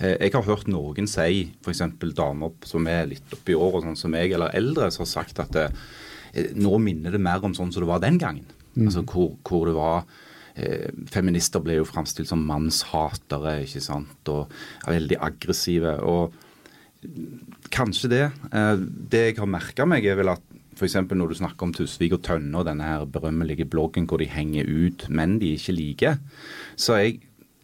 Uh, 0.00 0.14
jeg 0.14 0.32
har 0.34 0.46
hørt 0.46 0.70
noen 0.70 1.10
si, 1.10 1.48
f.eks. 1.64 1.82
damer 2.16 2.54
som 2.68 2.88
er 2.90 3.10
litt 3.10 3.34
oppi 3.34 3.56
året, 3.58 3.84
sånn 3.86 3.98
som 3.98 4.14
meg, 4.14 4.32
eller 4.36 4.54
eldre, 4.56 4.90
som 4.94 5.04
har 5.04 5.12
sagt 5.16 5.42
at 5.44 5.52
det, 5.56 5.70
Nå 6.60 6.76
minner 6.84 7.14
det 7.14 7.22
mer 7.24 7.42
om 7.42 7.54
sånn 7.56 7.70
som 7.72 7.82
det 7.82 7.88
var 7.88 8.02
den 8.04 8.18
gangen. 8.20 8.44
Altså 8.76 9.00
hvor, 9.08 9.30
hvor 9.48 9.64
det 9.66 9.72
var 9.74 10.02
eh, 10.04 10.27
Feminister 11.12 11.62
ble 11.64 11.78
jo 11.78 11.88
framstilt 11.88 12.30
som 12.30 12.44
mannshatere, 12.48 13.60
ikke 13.64 13.82
sant, 13.84 14.32
og 14.32 14.52
er 14.86 14.98
veldig 14.98 15.20
aggressive. 15.28 15.96
og 16.02 16.34
Kanskje 17.70 18.10
det. 18.10 18.24
Eh, 18.50 18.74
det 19.12 19.24
jeg 19.26 19.38
har 19.38 19.50
merka 19.50 19.86
meg, 19.86 20.06
er 20.06 20.18
vel 20.18 20.32
at 20.34 20.44
f.eks. 20.78 20.96
når 21.10 21.30
du 21.30 21.38
snakker 21.38 21.66
om 21.66 21.74
Tusvik 21.74 22.14
og 22.14 22.24
Tønne 22.26 22.58
og 22.58 22.66
denne 22.68 22.86
her 22.86 23.06
berømmelige 23.10 23.66
bloggen 23.70 24.06
hvor 24.06 24.22
de 24.22 24.28
henger 24.30 24.68
ut 24.68 25.08
menn 25.10 25.38
de 25.42 25.54
ikke 25.56 25.74
liker, 25.74 26.20
så 26.78 27.00
jeg 27.00 27.20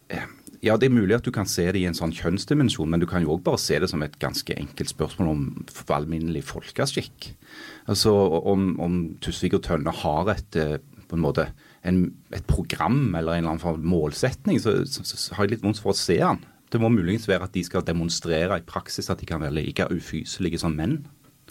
eh, 0.09 0.27
ja, 0.65 0.77
Det 0.77 0.87
er 0.87 0.95
mulig 0.95 1.13
at 1.13 1.25
du 1.25 1.29
kan 1.29 1.45
se 1.45 1.67
det 1.69 1.77
i 1.77 1.85
en 1.85 1.93
sånn 1.93 2.13
kjønnsdimensjon, 2.15 2.89
men 2.89 3.01
du 3.01 3.05
kan 3.05 3.21
jo 3.21 3.35
òg 3.35 3.43
bare 3.45 3.61
se 3.61 3.77
det 3.77 3.89
som 3.91 4.01
et 4.01 4.15
ganske 4.17 4.55
enkelt 4.55 4.89
spørsmål 4.89 5.27
om 5.29 5.43
alminnelig 5.93 6.41
folkeskikk. 6.47 7.27
Altså 7.91 8.09
om, 8.49 8.71
om 8.81 8.95
Tusvik 9.21 9.59
og 9.59 9.65
Tønne 9.67 9.93
har 9.93 10.31
et 10.33 10.57
eh, 10.57 10.77
på 11.05 11.19
en 11.19 11.21
måte 11.21 11.51
en, 11.85 12.01
et 12.35 12.45
program 12.49 13.13
eller 13.13 13.35
en 13.35 13.43
eller 13.43 13.53
annen 13.53 13.63
form 13.63 13.85
målsetning, 13.87 14.59
så, 14.61 14.79
så, 14.89 15.05
så, 15.05 15.35
har 15.37 15.45
jeg 15.45 15.55
litt 15.55 15.65
vondt 15.65 15.81
for 15.83 15.93
å 15.93 15.97
se 15.97 16.17
den. 16.21 16.41
Det 16.73 16.81
må 16.81 16.89
muligens 16.91 17.29
være 17.29 17.47
at 17.47 17.53
de 17.55 17.63
skal 17.63 17.85
demonstrere 17.85 18.57
i 18.59 18.65
praksis 18.65 19.11
at 19.13 19.21
de 19.21 19.29
kan 19.29 19.43
være 19.43 19.55
like 19.59 19.87
ufyselige 19.93 20.59
som 20.63 20.75
menn. 20.75 21.03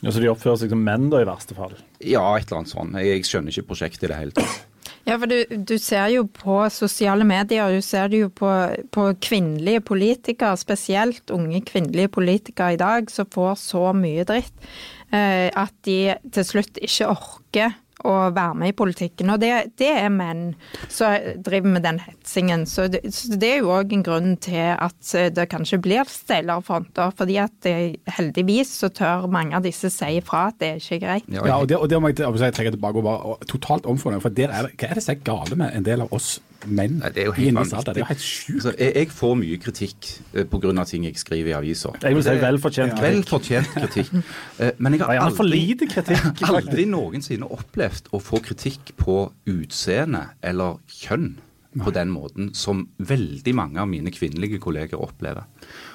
Ja, 0.03 0.11
Så 0.11 0.21
de 0.21 0.29
oppfører 0.29 0.59
seg 0.61 0.75
som 0.75 0.83
menn, 0.85 1.07
da, 1.13 1.23
i 1.23 1.29
verste 1.29 1.57
fall? 1.57 1.77
Ja, 2.03 2.27
et 2.35 2.49
eller 2.49 2.65
annet 2.65 2.73
sånt. 2.75 2.97
Jeg, 2.99 3.21
jeg 3.21 3.29
skjønner 3.31 3.55
ikke 3.55 3.71
prosjektet 3.71 4.09
i 4.09 4.11
det 4.11 4.21
hele 4.21 4.37
tatt. 4.37 4.63
Ja, 5.05 5.19
for 5.21 5.29
du, 5.29 5.37
du, 5.69 5.77
ser 5.81 6.09
jo 6.15 6.25
på 6.33 6.63
sosiale 6.73 7.27
medier, 7.29 7.69
du 7.77 7.85
ser 7.85 8.09
det 8.09 8.23
jo 8.23 8.31
på, 8.33 8.51
på, 8.93 9.07
kvinnelige 9.21 9.83
politikere, 9.85 10.57
spesielt 10.57 11.33
unge 11.35 11.61
kvinnelige 11.69 12.09
politikere 12.09 12.73
i 12.75 12.81
dag, 12.81 13.13
som 13.13 13.29
får 13.29 13.59
så 13.61 13.85
mye 13.97 14.25
dritt 14.29 14.69
eh, 15.13 15.53
at 15.53 15.75
de 15.85 15.99
til 16.33 16.49
slutt 16.49 16.81
ikke 16.81 17.11
orker 17.13 17.77
å 18.05 18.15
være 18.35 18.59
med 18.61 18.73
i 18.73 18.77
politikken. 18.77 19.33
Og 19.35 19.41
det, 19.43 19.53
det 19.81 19.91
er 19.97 20.13
menn 20.13 20.45
som 20.93 21.17
driver 21.45 21.77
med 21.77 21.85
den 21.87 22.01
hetsingen. 22.05 22.67
Så 22.69 22.87
det, 22.93 23.03
så 23.15 23.39
det 23.41 23.51
er 23.51 23.63
jo 23.63 23.73
òg 23.75 23.95
en 23.97 24.05
grunn 24.07 24.37
til 24.45 24.75
at 24.75 25.15
det 25.35 25.49
kanskje 25.53 25.81
blir 25.85 26.09
steilere 26.11 26.65
fronter. 26.65 27.13
fordi 27.17 27.39
at 27.43 27.55
det, 27.67 27.75
heldigvis 28.19 28.73
så 28.83 28.91
tør 28.95 29.29
mange 29.33 29.57
av 29.57 29.65
disse 29.65 29.91
si 29.93 30.19
ifra 30.19 30.49
at 30.53 30.61
det 30.61 30.71
er 30.71 30.83
ikke 30.83 31.03
greit. 31.07 31.29
Ja, 31.33 31.59
og 31.59 31.69
det, 31.71 31.79
og 31.79 31.89
det 31.91 32.01
må 32.01 32.13
jeg, 32.13 32.21
jeg 32.21 32.57
trekke 32.57 32.75
tilbake 32.77 33.01
og 33.01 33.07
bare 33.09 33.35
og 33.35 33.47
totalt 33.51 33.87
omfavne. 33.89 34.23
For 34.25 34.45
er 34.45 34.71
hva 34.75 34.91
er 34.91 34.99
det 34.99 35.05
som 35.05 35.15
er 35.15 35.25
gale 35.25 35.59
med 35.59 35.77
en 35.77 35.87
del 35.87 36.05
av 36.05 36.13
oss 36.15 36.37
menn? 36.67 36.99
Nei, 37.01 37.11
det 37.15 37.23
er 37.25 37.29
jo 37.29 37.35
helt 37.37 37.59
vanvittig. 37.59 37.85
Det 37.87 37.95
er 37.95 38.03
jo 38.03 38.09
helt 38.11 38.25
sjukt. 38.25 38.55
Altså, 38.55 38.75
jeg, 38.79 38.93
jeg, 38.97 39.11
får 39.15 39.35
mye 39.41 39.61
kritikk 39.63 40.11
eh, 40.33 40.47
pga. 40.51 40.85
ting 40.91 41.07
jeg 41.09 41.21
skriver 41.21 41.53
i 41.53 41.57
aviser. 41.59 41.99
Jeg 42.03 42.19
vil 42.19 42.27
si 42.27 42.37
velfortjent 42.43 42.95
kritikk. 42.99 43.17
Velfortjent 43.17 43.73
kritikk. 43.79 44.13
Eh, 44.59 44.71
men 44.79 44.99
jeg 44.99 45.07
har 45.07 45.25
aldri, 45.25 45.63
kritikk, 45.91 46.45
aldri 46.51 46.87
noensinne 46.91 47.49
opplevd 47.49 48.13
å 48.15 48.23
få 48.23 48.41
kritikk 48.45 48.95
på 49.01 49.19
utseende 49.51 50.29
eller 50.43 50.81
kjønn. 51.01 51.35
På 51.75 51.91
den 51.91 52.13
måten 52.15 52.53
som 52.55 52.85
veldig 53.03 53.51
mange 53.59 53.81
av 53.83 53.89
mine 53.91 54.13
kvinnelige 54.15 54.61
kolleger 54.63 55.01
opplever. 55.03 55.43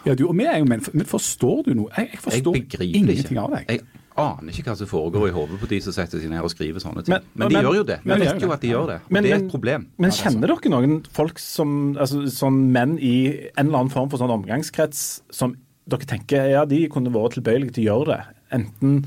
Ja, 0.03 0.11
du 0.11 0.25
og 0.25 0.35
vi 0.35 0.43
er 0.43 0.57
jo 0.59 0.67
menn, 0.67 0.83
men 0.91 1.07
forstår 1.07 1.69
du 1.69 1.71
noe? 1.77 1.93
Jeg, 1.95 2.09
jeg 2.17 2.23
forstår 2.25 2.57
jeg 2.59 2.89
ingenting 2.89 3.37
ikke. 3.37 3.45
av 3.45 3.53
deg. 3.55 3.69
Jeg 3.77 3.85
aner 4.23 4.53
ikke 4.53 4.69
hva 4.69 4.75
som 4.79 4.89
foregår 4.89 5.29
i 5.29 5.33
hodet 5.35 5.59
på 5.61 5.69
de 5.71 5.79
som 5.85 5.95
setter 5.95 6.21
seg 6.21 6.31
ned 6.31 6.45
og 6.45 6.51
skriver 6.53 6.83
sånne 6.83 7.05
ting. 7.05 7.15
Men, 7.15 7.29
men 7.33 7.51
de 7.51 7.57
men, 7.57 7.67
gjør 7.67 7.79
jo 7.79 7.85
det. 7.89 7.97
Vi 8.03 8.19
vet 8.23 8.43
jo 8.45 8.51
at 8.55 8.65
de 8.65 8.73
gjør 8.73 8.91
det. 8.93 8.99
Men, 9.07 9.25
det 9.25 9.33
er 9.33 9.41
et 9.41 9.53
problem. 9.53 9.87
Men 10.01 10.15
kjenner 10.15 10.53
dere 10.53 10.73
noen 10.75 10.99
folk 11.15 11.41
som, 11.43 11.77
altså 11.97 12.25
sånn 12.33 12.61
menn 12.75 12.97
i 12.97 13.15
en 13.55 13.67
eller 13.67 13.83
annen 13.83 13.93
form 13.93 14.11
for 14.11 14.21
sånn 14.21 14.33
omgangskrets 14.35 15.05
som 15.33 15.55
dere 15.89 16.05
tenker 16.09 16.51
ja, 16.51 16.65
de 16.69 16.83
kunne 16.91 17.13
vært 17.13 17.39
tilbøyelige 17.39 17.77
til 17.77 17.87
å 17.87 17.89
gjøre 17.93 18.11
det? 18.11 18.19
Enten 18.59 18.99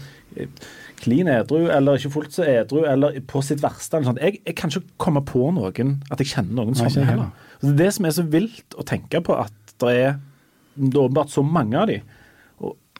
klin 1.02 1.28
edru, 1.30 1.66
eller 1.72 1.98
ikke 1.98 2.12
fullt 2.14 2.34
så 2.36 2.46
edru, 2.46 2.82
eller 2.88 3.18
på 3.28 3.42
sitt 3.44 3.62
verste. 3.62 3.98
Eller 3.98 4.12
sånt. 4.12 4.22
Jeg, 4.22 4.40
jeg, 4.46 4.56
kan 4.58 4.70
ikke 4.70 4.98
komme 5.02 5.22
på 5.26 5.48
noen 5.54 5.96
at 6.10 6.22
jeg 6.22 6.34
kjenner 6.34 6.62
noen 6.62 6.78
sånn 6.78 7.08
heller. 7.08 7.32
Det 7.62 7.72
er 7.72 7.78
det 7.80 7.90
som 7.96 8.06
er 8.06 8.14
så 8.16 8.26
vilt 8.26 8.76
å 8.78 8.86
tenke 8.86 9.22
på, 9.24 9.36
at 9.38 9.74
det 9.82 9.94
er 9.98 10.12
åpenbart 10.78 11.32
så 11.32 11.44
mange 11.46 11.78
av 11.78 11.90
de. 11.90 12.00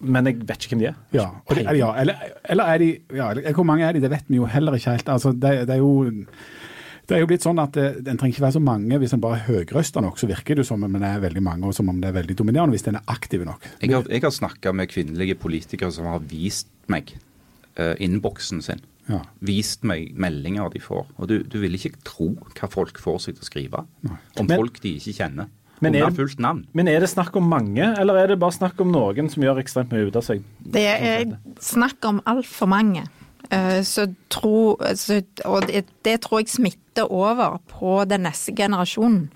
Men 0.03 0.29
jeg 0.29 0.43
vet 0.43 0.65
ikke 0.65 0.75
hvem 0.75 0.83
de 0.83 0.91
er. 0.91 0.99
Ja, 1.15 1.29
de, 1.53 1.63
ja 1.79 1.93
eller, 2.03 2.27
eller, 2.51 2.73
er 2.75 2.83
de 2.83 2.91
ja, 3.15 3.31
Hvor 3.55 3.67
mange 3.69 3.87
er 3.87 3.95
de, 3.95 4.03
det 4.03 4.11
vet 4.13 4.29
vi 4.29 4.41
jo 4.41 4.49
heller 4.51 4.77
ikke 4.77 4.97
helt. 4.97 5.09
Altså, 5.15 5.33
det, 5.33 5.55
det, 5.69 5.77
er 5.77 5.83
jo 5.83 6.05
det 7.09 7.17
er 7.17 7.23
jo 7.23 7.29
blitt 7.31 7.45
sånn 7.45 7.61
at 7.63 7.75
det, 7.77 7.87
En 8.07 8.19
trenger 8.19 8.35
ikke 8.35 8.47
være 8.47 8.57
så 8.59 8.63
mange. 8.65 8.99
Hvis 9.03 9.15
en 9.17 9.23
bare 9.23 9.41
er 9.41 9.49
høyrøsta 9.49 10.03
nok, 10.05 10.21
så 10.21 10.29
virker 10.31 10.59
det 10.59 10.67
som 10.69 10.83
om 10.83 10.99
en 10.99 11.07
er 11.07 11.23
veldig 11.23 11.43
mange, 11.45 11.69
og 11.69 11.77
som 11.77 11.91
om 11.93 12.01
det 12.03 12.11
er 12.11 12.19
veldig 12.19 12.39
dominerende 12.39 12.77
hvis 12.77 12.87
en 12.91 13.01
er 13.01 13.11
aktiv 13.15 13.45
nok. 13.49 13.67
Jeg 13.83 13.95
har, 13.95 14.09
jeg 14.09 14.25
har 14.27 14.35
snakka 14.35 14.75
med 14.77 14.91
kvinnelige 14.93 15.39
politikere 15.39 15.93
som 15.95 16.11
har 16.11 16.23
vist 16.31 16.71
meg 16.93 17.15
uh, 17.79 17.95
innboksen 18.03 18.63
sin. 18.65 18.83
Ja. 19.11 19.23
Vist 19.43 19.83
meg 19.87 20.13
meldinger 20.21 20.71
de 20.73 20.83
får. 20.83 21.09
Og 21.19 21.31
du, 21.31 21.41
du, 21.43 21.59
vil 21.63 21.75
ikke 21.79 21.97
tro 22.07 22.33
hva 22.55 22.71
folk 22.71 23.01
får 23.03 23.25
seg 23.27 23.39
til 23.39 23.45
å 23.45 23.49
skrive 23.49 23.85
Nei. 24.07 24.19
om 24.39 24.47
Men, 24.49 24.59
folk 24.61 24.79
de 24.85 24.95
ikke 24.99 25.17
kjenner. 25.19 25.51
Men 25.83 25.97
er, 25.99 26.13
fullt 26.15 26.39
navn. 26.43 26.63
men 26.73 26.89
er 26.89 27.03
det 27.03 27.11
snakk 27.11 27.35
om 27.39 27.49
mange, 27.51 27.89
eller 27.99 28.21
er 28.21 28.33
det 28.33 28.39
bare 28.43 28.55
snakk 28.55 28.79
om 28.85 28.93
noen 28.95 29.31
som 29.33 29.43
gjør 29.43 29.59
ekstremt 29.63 29.91
mye 29.95 30.07
ut 30.07 30.19
av 30.19 30.25
seg? 30.27 30.45
Det 30.63 30.85
er 30.87 31.27
snakk 31.61 32.07
om 32.07 32.23
altfor 32.31 32.71
mange. 32.71 33.03
Eh, 33.51 33.83
så 33.85 34.07
tro, 34.33 34.79
så, 34.97 35.21
og 35.45 35.67
det, 35.69 35.85
det, 36.07 36.21
tror 36.25 36.41
jeg 36.41 36.53
smitter 36.53 37.11
over 37.11 37.59
på 37.69 37.99
den 38.09 38.25
neste 38.29 38.55
generasjonen. 38.57 39.27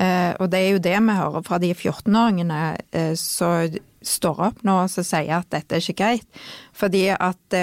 Eh, 0.00 0.32
og 0.40 0.48
det 0.50 0.60
er 0.60 0.70
jo 0.72 0.82
det 0.82 0.96
vi 0.96 1.18
hører 1.20 1.44
fra 1.46 1.60
de 1.60 1.74
14-åringene 1.74 2.60
eh, 2.96 3.12
som 3.20 3.76
står 4.06 4.42
opp 4.48 4.60
nå 4.66 4.76
og 4.84 4.92
sier 4.92 5.32
at 5.36 5.50
dette 5.52 5.76
er 5.76 5.84
ikke 5.84 5.98
greit. 6.00 6.42
Fordi 6.76 7.02
at, 7.12 7.56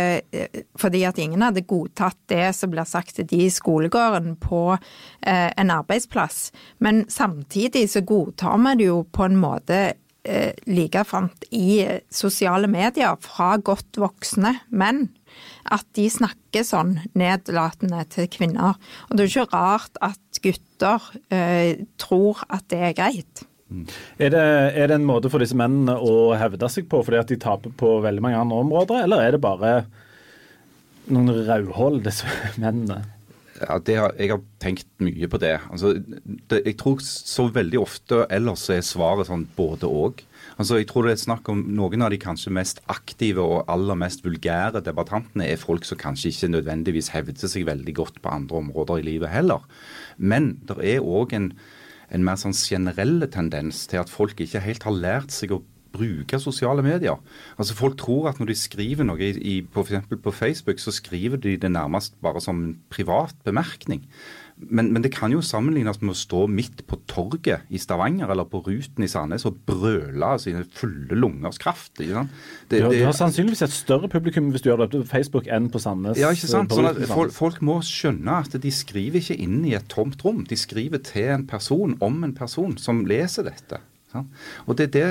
fordi 0.77 1.03
at, 1.07 1.21
ingen 1.21 1.45
hadde 1.45 1.65
godtatt 1.67 2.19
det 2.29 2.51
som 2.55 2.71
blir 2.73 2.87
sagt 2.87 3.15
til 3.17 3.27
de 3.29 3.43
i 3.47 3.53
skolegården 3.53 4.35
på 4.41 4.61
en 5.25 5.73
arbeidsplass. 5.73 6.51
Men 6.83 7.07
samtidig 7.09 7.87
så 7.89 8.03
godtar 8.05 8.59
vi 8.61 8.75
det 8.81 8.91
jo 8.91 9.01
på 9.09 9.25
en 9.25 9.39
måte 9.41 9.79
like 10.67 11.01
framt 11.07 11.47
i 11.55 11.81
sosiale 12.11 12.67
medier 12.69 13.15
fra 13.23 13.55
godt 13.57 13.97
voksne 14.01 14.57
menn 14.69 15.07
at 15.73 15.85
de 15.97 16.07
snakker 16.11 16.65
sånn 16.65 16.95
nedlatende 17.17 18.03
til 18.13 18.29
kvinner. 18.31 18.77
Og 19.07 19.17
det 19.17 19.25
er 19.25 19.33
ikke 19.33 19.51
rart 19.53 19.99
at 20.05 20.41
gutter 20.43 21.11
eh, 21.33 21.83
tror 22.01 22.43
at 22.47 22.67
det 22.71 22.81
er 22.89 22.97
greit. 22.97 23.45
Mm. 23.67 23.83
Er 24.23 24.31
det, 24.31 24.43
er 24.79 24.87
det, 24.87 24.95
en 24.95 25.07
måte 25.07 25.31
for 25.31 25.43
disse 25.43 25.57
mennene 25.57 25.97
å 25.99 26.31
hevde 26.39 26.69
seg 26.71 26.87
på 26.87 27.01
fordi 27.03 27.19
at 27.19 27.31
de 27.31 27.39
taper 27.41 27.73
på 27.75 27.97
veldig 28.05 28.23
mange 28.23 28.39
andre 28.39 28.61
områder, 28.63 29.03
eller 29.03 29.23
er 29.25 29.35
det 29.35 29.43
bare 29.43 29.73
noen 31.11 31.31
rauhold 31.47 32.01
disse 32.07 32.29
mennene? 32.63 33.03
Ja, 33.57 33.79
har, 33.79 34.13
Jeg 34.19 34.29
har 34.29 34.41
tenkt 34.61 34.87
mye 35.01 35.27
på 35.29 35.39
det. 35.41 35.55
Altså, 35.71 35.95
det. 35.97 36.61
Jeg 36.65 36.77
tror 36.77 37.01
så 37.01 37.47
veldig 37.49 37.79
ofte 37.81 38.25
ellers 38.29 38.67
er 38.69 38.83
svaret 38.85 39.29
sånn 39.31 39.47
både 39.57 39.89
og. 39.89 40.21
Altså, 40.57 40.77
jeg 40.77 40.87
tror 40.89 41.07
det 41.07 41.15
er 41.15 41.23
snakk 41.23 41.49
om 41.49 41.63
Noen 41.77 42.05
av 42.05 42.13
de 42.13 42.19
kanskje 42.21 42.53
mest 42.53 42.83
aktive 42.89 43.41
og 43.41 43.65
aller 43.71 43.97
mest 43.97 44.23
vulgære 44.25 44.83
debattantene 44.85 45.49
er 45.49 45.61
folk 45.61 45.85
som 45.89 45.99
kanskje 46.01 46.31
ikke 46.31 46.51
nødvendigvis 46.53 47.11
hevder 47.15 47.49
seg 47.49 47.65
veldig 47.69 47.97
godt 47.97 48.21
på 48.21 48.33
andre 48.33 48.61
områder 48.61 49.01
i 49.01 49.07
livet 49.09 49.33
heller. 49.33 49.65
Men 50.17 50.55
det 50.69 50.77
er 50.81 51.05
òg 51.05 51.33
en, 51.37 51.51
en, 52.13 52.23
mer 52.23 52.39
sånn 52.39 52.55
generell 52.55 53.19
tendens 53.33 53.85
til 53.91 54.01
at 54.01 54.11
folk 54.11 54.39
ikke 54.43 54.63
helt 54.63 54.87
har 54.87 54.95
lært 54.95 55.35
seg 55.35 55.55
å 55.55 55.63
bruke 55.97 56.39
sosiale 56.41 56.83
medier. 56.85 57.17
Altså 57.57 57.75
Folk 57.77 57.97
tror 57.99 58.29
at 58.31 58.41
når 58.41 58.51
de 58.51 58.57
skriver 58.59 59.07
noe 59.07 59.21
i, 59.23 59.31
i, 59.37 59.55
på, 59.61 59.85
for 59.87 60.19
på 60.23 60.35
Facebook, 60.35 60.81
så 60.83 60.93
skriver 60.93 61.41
de 61.41 61.55
det 61.57 61.71
nærmest 61.73 62.17
bare 62.21 62.43
som 62.43 62.59
en 62.63 62.75
privat 62.93 63.35
bemerkning. 63.47 64.05
Men, 64.57 64.89
men, 64.89 65.03
det 65.05 65.11
kan 65.13 65.29
jo 65.29 65.43
sammenlignes 65.45 65.99
med 66.01 66.15
å 66.15 66.17
stå 66.17 66.39
midt 66.49 66.81
på 66.89 66.97
torget 67.09 67.67
i 67.69 67.77
Stavanger 67.77 68.31
eller 68.33 68.47
på 68.49 68.63
Ruten 68.65 69.05
i 69.05 69.09
Sandnes 69.11 69.45
og 69.45 69.59
brøle 69.69 70.31
av 70.33 70.41
sine 70.41 70.63
fulle 70.65 71.13
lungers 71.13 71.59
kraft. 71.61 71.93
Ikke 72.01 72.15
sant? 72.15 72.39
Det, 72.71 72.81
du, 72.81 72.95
har, 73.05 73.13
sannsynligvis 73.15 73.61
et 73.67 73.75
større 73.75 74.09
publikum 74.09 74.49
hvis 74.53 74.65
du 74.65 74.71
gjør 74.71 74.85
det 74.85 74.89
på 74.95 75.03
Facebook 75.11 75.49
enn 75.53 75.69
på 75.73 75.81
Sandnes. 75.83 76.17
Ja, 76.17 76.31
ikke 76.33 76.49
sant? 76.49 76.73
Sånn 76.73 76.89
folk, 77.11 77.35
folk, 77.35 77.61
må 77.61 77.77
skjønne 77.85 78.39
at 78.41 78.57
de 78.63 78.73
skriver 78.73 79.21
ikke 79.21 79.37
inn 79.45 79.61
i 79.67 79.75
et 79.77 79.85
tomt 79.93 80.25
rom. 80.25 80.41
De 80.49 80.57
skriver 80.57 81.05
til 81.05 81.29
en 81.35 81.45
person 81.49 81.93
om 82.01 82.23
en 82.25 82.33
person 82.37 82.73
som 82.81 83.05
leser 83.05 83.45
dette. 83.51 83.83
Og 84.65 84.77
det 84.77 84.87
er 84.87 84.93
det 84.93 85.07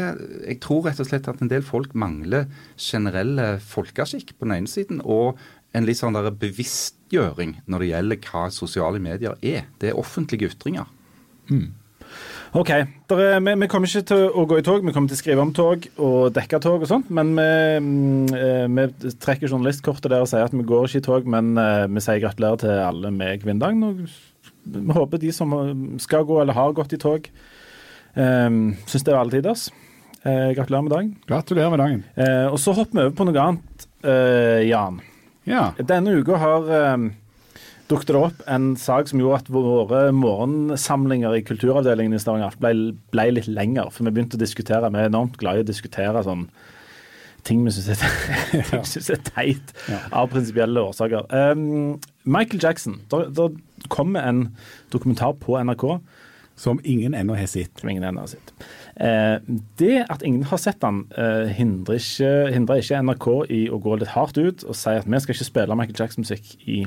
Jeg 0.49 0.61
tror 0.65 0.87
rett 0.87 1.01
og 1.03 1.09
slett 1.09 1.29
at 1.29 1.43
en 1.45 1.51
del 1.51 1.65
folk 1.65 1.95
mangler 1.95 2.47
generelle 2.81 3.59
folkeskikk 3.63 4.35
på 4.37 4.49
den 4.49 4.57
ene 4.57 4.71
siden, 4.71 5.03
og 5.05 5.39
en 5.77 5.87
litt 5.87 6.01
sånn 6.01 6.17
der 6.17 6.33
bevisstgjøring 6.33 7.59
når 7.69 7.83
det 7.83 7.91
gjelder 7.91 8.23
hva 8.31 8.45
sosiale 8.55 9.01
medier 9.03 9.37
er. 9.45 9.67
Det 9.81 9.93
er 9.93 10.01
offentlige 10.01 10.49
ytringer. 10.53 10.89
Mm. 11.51 11.75
OK. 12.57 12.71
Er, 12.71 13.41
vi, 13.43 13.55
vi, 13.61 13.69
kommer 13.69 13.91
ikke 13.91 14.07
til 14.09 14.31
å 14.31 14.45
gå 14.49 14.61
i 14.61 14.65
tog, 14.65 14.85
vi 14.87 14.95
kommer 14.95 15.11
til 15.11 15.19
å 15.19 15.21
skrive 15.21 15.43
om 15.45 15.53
tog 15.57 15.87
og 16.03 16.31
dekke 16.37 16.61
tog 16.65 16.85
og 16.85 16.91
sånt. 16.91 17.11
Men 17.15 17.35
vi, 17.37 17.49
mm, 17.85 18.37
eh, 18.39 18.65
vi 18.71 19.17
trekker 19.23 19.51
journalistkortet 19.51 20.09
der 20.13 20.25
og 20.25 20.31
sier 20.31 20.47
at 20.47 20.55
vi 20.55 20.67
går 20.67 20.89
ikke 20.89 21.03
i 21.03 21.07
tog, 21.07 21.29
men 21.37 21.53
eh, 21.61 21.85
vi 21.91 22.05
sier 22.05 22.23
gratulerer 22.23 22.63
til 22.63 22.85
alle 22.87 23.13
med 23.15 23.43
kvinnedagen. 23.43 24.07
Vi 24.67 24.97
håper 24.97 25.23
de 25.23 25.35
som 25.35 25.53
skal 26.03 26.25
gå 26.27 26.41
eller 26.43 26.57
har 26.57 26.73
gått 26.75 26.97
i 26.97 26.99
tog, 26.99 27.29
um, 28.17 28.73
syns 28.91 29.05
det 29.07 29.13
er 29.13 29.19
alle 29.21 29.37
tiders. 29.37 29.69
Gratulerer 30.27 30.83
med 30.83 30.91
dagen. 30.91 31.11
Gratulerer 31.29 31.71
med 31.71 31.79
dagen. 31.79 32.01
Og 32.51 32.57
så 32.59 32.73
hopper 32.75 32.99
vi 32.99 33.05
over 33.05 33.15
på 33.15 33.27
noe 33.29 33.45
annet, 33.45 33.85
Jan. 34.67 34.99
Ja. 35.47 35.71
Denne 35.79 36.17
uka 36.19 36.37
har 36.43 36.71
um, 36.97 37.09
dukket 37.91 38.09
det 38.11 38.19
opp 38.19 38.41
en 38.51 38.73
sak 38.81 39.07
som 39.11 39.21
gjorde 39.23 39.45
at 39.45 39.51
våre 39.55 40.01
morgensamlinger 40.17 41.37
i 41.39 41.45
kulturavdelingen 41.47 42.17
i 42.17 42.19
Stavanger 42.23 42.57
ble, 42.63 42.73
ble 43.15 43.29
litt 43.37 43.47
lenger. 43.51 43.93
For 43.95 44.07
vi 44.09 44.15
begynte 44.17 44.39
å 44.39 44.43
diskutere, 44.43 44.91
vi 44.91 45.05
er 45.05 45.11
enormt 45.13 45.39
glad 45.39 45.61
i 45.61 45.65
å 45.67 45.69
diskutere 45.69 46.25
sånn 46.27 46.49
ting 47.47 47.61
vi 47.63 47.71
syns 47.71 47.93
er, 47.95 48.01
er 49.15 49.21
teit 49.29 49.71
Ja. 49.87 50.01
av 50.19 50.33
prinsipielle 50.33 50.83
årsaker. 50.83 51.29
Um, 51.31 52.01
Michael 52.27 52.59
Jackson. 52.65 52.99
Det 53.07 53.47
kommer 53.93 54.27
en 54.27 54.49
dokumentar 54.91 55.37
på 55.39 55.55
NRK 55.63 56.01
Som 56.59 56.81
ingen 56.83 57.15
ennå 57.15 57.37
har 57.37 57.47
sett. 57.47 57.79
som 57.79 57.89
ingen 57.93 58.03
ennå 58.03 58.21
har 58.25 58.27
sett. 58.33 58.51
Eh, 58.97 59.39
det 59.77 60.07
at 60.09 60.23
ingen 60.25 60.47
har 60.49 60.57
sett 60.57 60.81
den, 60.81 61.03
eh, 61.19 61.51
hindrer, 61.53 61.99
ikke, 62.01 62.31
hindrer 62.55 62.81
ikke 62.81 63.03
NRK 63.03 63.27
i 63.53 63.59
å 63.69 63.77
gå 63.83 63.99
litt 64.01 64.15
hardt 64.15 64.39
ut 64.41 64.65
og 64.65 64.75
si 64.75 64.89
at 64.97 65.05
vi 65.05 65.21
skal 65.21 65.35
ikke 65.37 65.49
spille 65.51 65.77
Michael 65.77 65.99
Jackson-musikk 66.01 66.55
i 66.67 66.79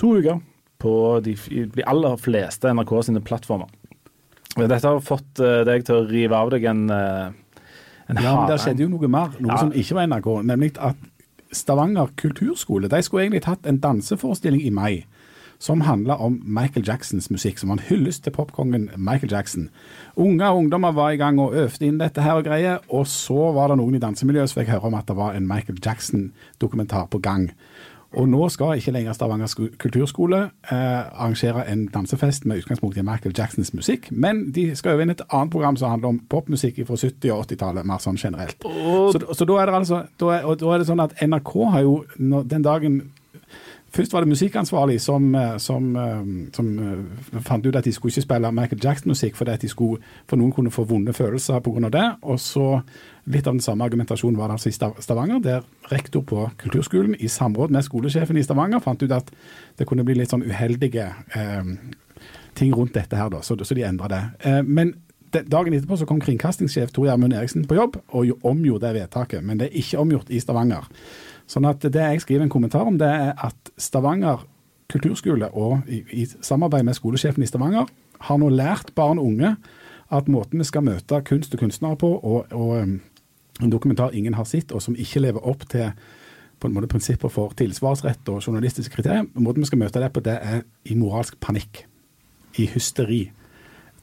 to 0.00 0.14
uker 0.16 0.40
på 0.80 0.94
de, 1.22 1.34
de 1.76 1.84
aller 1.86 2.16
fleste 2.16 2.72
NRK 2.72 2.94
sine 3.04 3.20
plattformer. 3.20 3.68
Dette 4.56 4.80
har 4.84 5.04
fått 5.04 5.40
eh, 5.44 5.60
deg 5.68 5.84
til 5.84 6.00
å 6.00 6.08
rive 6.08 6.40
av 6.40 6.50
deg 6.54 6.64
en, 6.64 6.86
en 6.90 7.34
Ja, 8.20 8.32
men 8.40 8.48
Det 8.50 8.60
skjedde 8.64 8.86
jo 8.86 8.88
noe 8.92 9.08
mer, 9.12 9.36
noe 9.40 9.52
Ja. 9.52 9.60
som 9.60 9.72
ikke 9.76 9.94
var 10.00 10.08
NRK. 10.08 10.30
Nemlig 10.48 10.72
at 10.80 10.96
Stavanger 11.52 12.08
kulturskole 12.16 12.88
de 12.88 13.02
skulle 13.04 13.26
egentlig 13.26 13.44
tatt 13.44 13.66
en 13.68 13.76
danseforestilling 13.80 14.62
i 14.64 14.70
mai 14.72 15.04
som 15.62 15.84
handla 15.86 16.16
om 16.18 16.40
Michael 16.42 16.86
Jacksons 16.88 17.30
musikk, 17.30 17.60
som 17.60 17.70
var 17.70 17.78
en 17.78 17.86
hyllest 17.86 18.24
til 18.26 18.34
popkongen 18.34 18.88
Michael 18.96 19.30
Jackson. 19.30 19.68
Unge 20.16 20.48
og 20.48 20.64
ungdommer 20.64 20.92
var 20.96 21.14
i 21.14 21.20
gang 21.20 21.38
og 21.40 21.54
øvde 21.54 21.86
inn 21.86 22.00
dette 22.02 22.24
her 22.24 22.40
og 22.40 22.48
greier, 22.48 22.82
og 22.90 23.06
så 23.06 23.52
var 23.54 23.70
det 23.70 23.78
noen 23.78 23.94
i 23.94 24.02
dansemiljøet 24.02 24.50
som 24.50 24.62
fikk 24.62 24.74
høre 24.74 24.90
om 24.90 24.98
at 24.98 25.06
det 25.06 25.16
var 25.16 25.38
en 25.38 25.46
Michael 25.46 25.78
Jackson-dokumentar 25.84 27.06
på 27.12 27.22
gang. 27.22 27.52
Og 28.12 28.26
nå 28.28 28.48
skal 28.52 28.76
ikke 28.76 28.92
lenger 28.92 29.14
Stavanger 29.16 29.54
kulturskole 29.80 30.42
eh, 30.42 30.74
arrangere 30.74 31.64
en 31.72 31.86
dansefest 31.94 32.44
med 32.44 32.60
utgangspunkt 32.60 32.98
i 33.00 33.06
Michael 33.06 33.32
Jacksons 33.38 33.72
musikk, 33.72 34.10
men 34.10 34.50
de 34.52 34.66
skal 34.76 34.96
øve 34.96 35.06
inn 35.06 35.14
et 35.14 35.24
annet 35.30 35.54
program 35.54 35.78
som 35.80 35.94
handler 35.94 36.12
om 36.12 36.20
popmusikk 36.28 36.82
fra 36.88 36.98
70- 36.98 37.32
og 37.32 37.46
80-tallet, 37.46 37.88
mer 37.88 38.02
sånn 38.04 38.20
generelt. 38.20 38.58
Så, 39.14 39.22
så 39.32 39.48
da 39.48 39.62
er 39.62 39.70
det 39.70 39.80
altså 39.80 40.04
da 40.20 40.36
er, 40.36 40.44
og 40.44 40.60
da 40.60 40.74
er 40.74 40.82
det 40.82 40.90
sånn 40.90 41.06
at 41.06 41.16
NRK 41.24 41.54
har 41.72 41.86
jo 41.86 41.96
den 42.18 42.66
dagen 42.66 43.00
Først 43.92 44.12
var 44.12 44.24
det 44.24 44.28
musikkansvarlig 44.28 45.00
som, 45.00 45.34
eh, 45.34 45.58
som, 45.58 45.96
eh, 45.96 46.52
som 46.52 46.78
eh, 46.78 47.40
fant 47.40 47.66
ut 47.66 47.76
at 47.76 47.84
de 47.84 47.92
skulle 47.92 48.12
ikke 48.12 48.22
spille 48.24 48.52
Michael 48.52 48.80
Jackson-musikk 48.84 49.36
fordi 49.36 49.50
at 49.50 49.62
de 49.62 49.68
skulle, 49.68 50.00
for 50.26 50.40
noen 50.40 50.52
kunne 50.52 50.72
få 50.72 50.84
vonde 50.88 51.12
følelser 51.12 51.60
pga. 51.60 51.88
det. 51.88 52.06
Og 52.22 52.40
så 52.40 52.80
litt 53.26 53.46
av 53.46 53.54
den 53.54 53.60
samme 53.60 53.84
argumentasjonen 53.84 54.38
var 54.38 54.48
det 54.48 54.52
altså 54.52 54.68
i 54.68 55.02
Stavanger, 55.02 55.38
der 55.38 55.60
rektor 55.92 56.22
på 56.22 56.50
kulturskolen 56.58 57.14
i 57.20 57.28
samråd 57.28 57.70
med 57.70 57.84
skolesjefen 57.84 58.36
i 58.36 58.42
Stavanger 58.42 58.80
fant 58.80 59.02
ut 59.02 59.12
at 59.12 59.30
det 59.78 59.86
kunne 59.86 60.04
bli 60.04 60.14
litt 60.14 60.30
sånn 60.30 60.46
uheldige 60.46 61.12
eh, 61.36 61.64
ting 62.54 62.74
rundt 62.74 62.94
dette 62.94 63.16
her, 63.16 63.28
da, 63.28 63.42
så, 63.42 63.56
så 63.64 63.74
de 63.74 63.84
endra 63.84 64.08
det. 64.08 64.22
Eh, 64.48 64.62
men 64.62 64.94
dagen 65.32 65.74
etterpå 65.74 65.96
så 65.96 66.06
kom 66.08 66.20
kringkastingssjef 66.20 66.92
Tor 66.92 67.06
Gjermund 67.08 67.34
Eriksen 67.36 67.64
på 67.68 67.76
jobb 67.78 68.00
og 68.12 68.32
omgjorde 68.48 68.88
det 68.88 69.02
vedtaket, 69.02 69.44
men 69.44 69.60
det 69.60 69.70
er 69.70 69.78
ikke 69.80 70.02
omgjort 70.02 70.32
i 70.32 70.40
Stavanger. 70.42 70.88
Sånn 71.52 71.68
at 71.68 71.84
det 71.84 72.00
jeg 72.00 72.24
skriver 72.24 72.46
en 72.46 72.52
kommentar 72.52 72.88
om, 72.88 72.96
det 73.00 73.08
er 73.08 73.32
at 73.36 73.72
Stavanger 73.76 74.46
kulturskole 74.92 75.48
og 75.56 75.88
i, 75.88 76.02
i 76.22 76.26
samarbeid 76.44 76.84
med 76.84 76.96
skolesjefen 76.96 77.44
i 77.44 77.48
Stavanger 77.48 77.88
har 78.26 78.40
nå 78.40 78.48
lært 78.52 78.92
barn 78.96 79.20
og 79.20 79.32
unge 79.32 79.54
at 80.12 80.28
måten 80.28 80.60
vi 80.60 80.68
skal 80.68 80.84
møte 80.84 81.22
kunst 81.24 81.54
og 81.56 81.62
kunstnere 81.62 81.96
på, 81.96 82.08
og, 82.12 82.52
og 82.52 82.82
um, 82.82 82.98
en 83.62 83.72
dokumentar 83.72 84.12
ingen 84.16 84.36
har 84.36 84.44
sett, 84.48 84.72
og 84.72 84.82
som 84.84 84.96
ikke 84.98 85.22
lever 85.24 85.46
opp 85.48 85.64
til 85.72 85.92
på 86.60 86.68
en 86.68 86.76
måte 86.76 86.90
prinsipper 86.92 87.32
for 87.32 87.54
tilsvarsrett 87.58 88.28
og 88.30 88.42
journalistiske 88.44 88.94
kriterier, 88.94 89.24
måten 89.34 89.64
vi 89.64 89.70
skal 89.70 89.80
møte 89.80 90.02
det 90.02 90.12
på, 90.14 90.22
det 90.22 90.36
er 90.36 90.60
i 90.84 90.98
moralsk 90.98 91.40
panikk. 91.42 91.86
I 92.60 92.68
hysteri. 92.68 93.22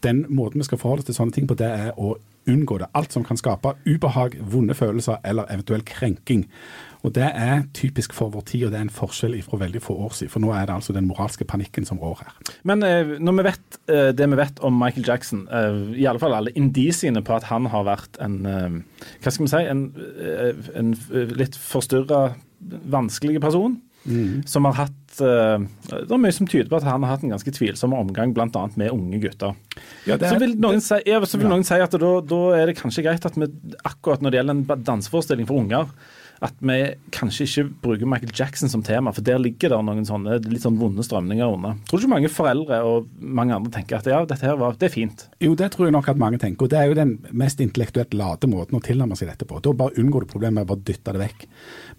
Den 0.04 0.24
måten 0.34 0.60
vi 0.60 0.66
skal 0.66 0.80
forholde 0.82 1.04
oss 1.04 1.08
til 1.12 1.16
sånne 1.16 1.36
ting 1.36 1.48
på, 1.48 1.56
det 1.56 1.70
er 1.70 1.94
å 1.96 2.16
unngå 2.50 2.80
det. 2.82 2.90
Alt 2.98 3.14
som 3.14 3.24
kan 3.24 3.38
skape 3.38 3.76
ubehag, 3.86 4.40
vonde 4.42 4.76
følelser 4.76 5.22
eller 5.24 5.48
eventuell 5.54 5.86
krenking. 5.86 6.48
Og 7.04 7.14
Det 7.16 7.24
er 7.24 7.62
typisk 7.74 8.12
for 8.14 8.28
vår 8.34 8.42
tid, 8.50 8.66
og 8.66 8.72
det 8.74 8.80
er 8.80 8.82
en 8.82 8.90
forskjell 8.92 9.38
fra 9.46 9.58
veldig 9.62 9.80
få 9.82 9.96
år 10.04 10.12
siden. 10.18 10.32
For 10.34 10.44
nå 10.44 10.50
er 10.52 10.66
det 10.68 10.74
altså 10.76 10.92
den 10.94 11.08
moralske 11.08 11.46
panikken 11.48 11.86
som 11.88 11.98
rår 12.02 12.20
her. 12.26 12.34
Men 12.68 12.84
eh, 12.84 13.14
når 13.24 13.38
vi 13.38 13.46
vet 13.48 13.78
eh, 13.88 14.10
det 14.12 14.28
vi 14.34 14.36
vet 14.42 14.60
om 14.68 14.76
Michael 14.80 15.08
Jackson, 15.08 15.46
eh, 15.48 15.80
i 15.96 16.06
alle 16.12 16.20
fall 16.20 16.36
alle 16.36 16.52
indisiene 16.60 17.22
på 17.24 17.38
at 17.38 17.48
han 17.48 17.70
har 17.72 17.86
vært 17.88 18.20
en 18.20 18.40
Hva 19.24 19.32
skal 19.32 19.46
vi 19.46 19.52
si? 19.54 19.62
En, 19.72 19.86
en 20.76 20.92
litt 21.40 21.56
forstyrra, 21.56 22.34
vanskelig 22.92 23.40
person. 23.44 23.80
Som 24.48 24.66
har 24.66 24.74
hatt 24.80 25.18
Det 25.20 25.28
er 26.08 26.20
mye 26.22 26.32
som 26.34 26.48
tyder 26.48 26.70
på 26.72 26.78
at 26.80 26.86
han 26.88 27.04
har 27.04 27.12
hatt 27.18 27.24
en 27.28 27.34
ganske 27.34 27.52
tvilsom 27.52 27.92
omgang 27.94 28.32
bl.a. 28.34 28.62
med 28.80 28.92
unge 28.96 29.20
gutter. 29.24 29.56
Ja, 30.08 30.16
er- 30.16 30.24
så 30.32 30.38
vil 30.40 30.56
noen 30.60 30.80
si, 30.84 31.00
ja, 31.06 31.20
så 31.28 31.38
vil 31.38 31.48
Ja. 31.50 31.56
noen 31.56 31.66
si 31.68 31.76
at 31.80 31.92
da, 31.92 32.12
da 32.24 32.40
er 32.60 32.72
det 32.72 32.78
kanskje 32.80 33.04
greit 33.04 33.26
at 33.28 33.36
vi 33.40 33.48
akkurat 33.86 34.22
når 34.24 34.32
det 34.32 34.40
gjelder 34.40 34.56
en 34.78 34.84
danseforestilling 34.88 35.48
for 35.50 35.60
unger, 35.64 35.92
at 36.46 36.56
vi 36.64 36.78
kanskje 37.12 37.46
ikke 37.46 37.64
bruker 37.84 38.10
Michael 38.10 38.32
Jackson 38.36 38.72
som 38.72 38.84
tema, 38.86 39.12
for 39.16 39.26
der 39.26 39.42
ligger 39.42 39.74
det 39.74 39.80
noen 39.84 40.06
sånne 40.08 40.38
litt 40.48 40.64
sånn 40.64 40.78
vonde 40.80 41.04
strømninger 41.04 41.52
under. 41.56 41.76
Tror 41.90 42.00
du 42.00 42.06
ikke 42.06 42.14
mange 42.14 42.32
foreldre 42.32 42.80
og 42.88 43.10
mange 43.20 43.58
andre 43.58 43.74
tenker 43.76 44.00
at 44.00 44.08
ja, 44.08 44.22
dette 44.28 44.48
her 44.48 44.60
var, 44.60 44.78
det 44.80 44.88
er 44.88 44.94
fint? 44.94 45.26
Jo, 45.44 45.52
det 45.60 45.72
tror 45.74 45.90
jeg 45.90 45.96
nok 45.98 46.08
at 46.14 46.22
mange 46.22 46.40
tenker. 46.42 46.66
Og 46.66 46.72
det 46.72 46.80
er 46.80 46.88
jo 46.92 46.98
den 47.00 47.18
mest 47.36 47.60
intellektuelt 47.64 48.16
late 48.16 48.48
måten 48.52 48.80
å 48.80 48.84
tilnærme 48.84 49.20
seg 49.20 49.34
dette 49.34 49.48
på. 49.50 49.60
Da 49.64 49.76
bare 49.76 50.00
unngår 50.00 50.26
du 50.26 50.32
problemet 50.32 50.64
med 50.64 50.76
å 50.76 50.80
dytte 50.80 51.16
det 51.16 51.24
vekk. 51.26 51.46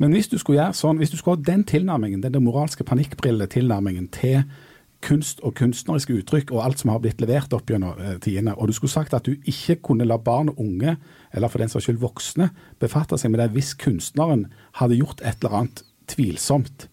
Men 0.01 0.17
hvis 0.17 0.33
du 0.33 0.39
skulle 0.41 0.63
gjøre 0.63 0.81
sånn, 0.81 1.01
hvis 1.03 1.13
du 1.13 1.19
skulle 1.21 1.37
ha 1.37 1.49
den 1.51 1.67
tilnærmingen, 1.69 2.25
den 2.25 2.45
moralske 2.47 2.87
panikkbrilletilnærmingen 2.89 4.09
til 4.17 4.43
kunst 5.05 5.41
og 5.47 5.55
kunstneriske 5.59 6.15
uttrykk 6.21 6.53
og 6.55 6.63
alt 6.65 6.83
som 6.83 6.93
har 6.93 7.01
blitt 7.03 7.21
levert 7.23 7.53
opp 7.57 7.71
gjennom 7.71 7.99
eh, 8.01 8.17
tidene, 8.23 8.55
og 8.57 8.69
du 8.69 8.77
skulle 8.77 8.93
sagt 8.93 9.15
at 9.17 9.27
du 9.27 9.37
ikke 9.49 9.79
kunne 9.91 10.07
la 10.09 10.19
barn 10.21 10.53
og 10.53 10.61
unge, 10.61 10.97
eller 11.33 11.53
for 11.53 11.63
den 11.63 11.73
saks 11.73 11.89
skyld 11.89 12.01
voksne, 12.03 12.51
befatte 12.83 13.19
seg 13.21 13.33
med 13.33 13.43
det 13.43 13.51
hvis 13.55 13.73
kunstneren 13.81 14.49
hadde 14.81 15.01
gjort 15.01 15.25
et 15.25 15.41
eller 15.41 15.63
annet 15.63 15.85
tvilsomt 16.11 16.89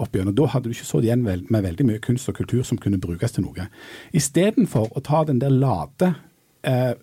opp 0.00 0.16
gjennom. 0.16 0.34
Da 0.36 0.48
hadde 0.54 0.70
du 0.70 0.74
ikke 0.74 0.88
stått 0.88 1.06
igjen 1.06 1.24
med 1.24 1.52
veldig 1.52 1.86
mye 1.88 2.02
kunst 2.02 2.30
og 2.32 2.38
kultur 2.40 2.64
som 2.66 2.80
kunne 2.80 3.00
brukes 3.00 3.36
til 3.36 3.46
noe. 3.46 3.68
Istedenfor 4.16 4.94
å 4.96 5.04
ta 5.04 5.22
den 5.28 5.42
der 5.42 5.52
late, 5.52 6.14
eh, 6.64 6.94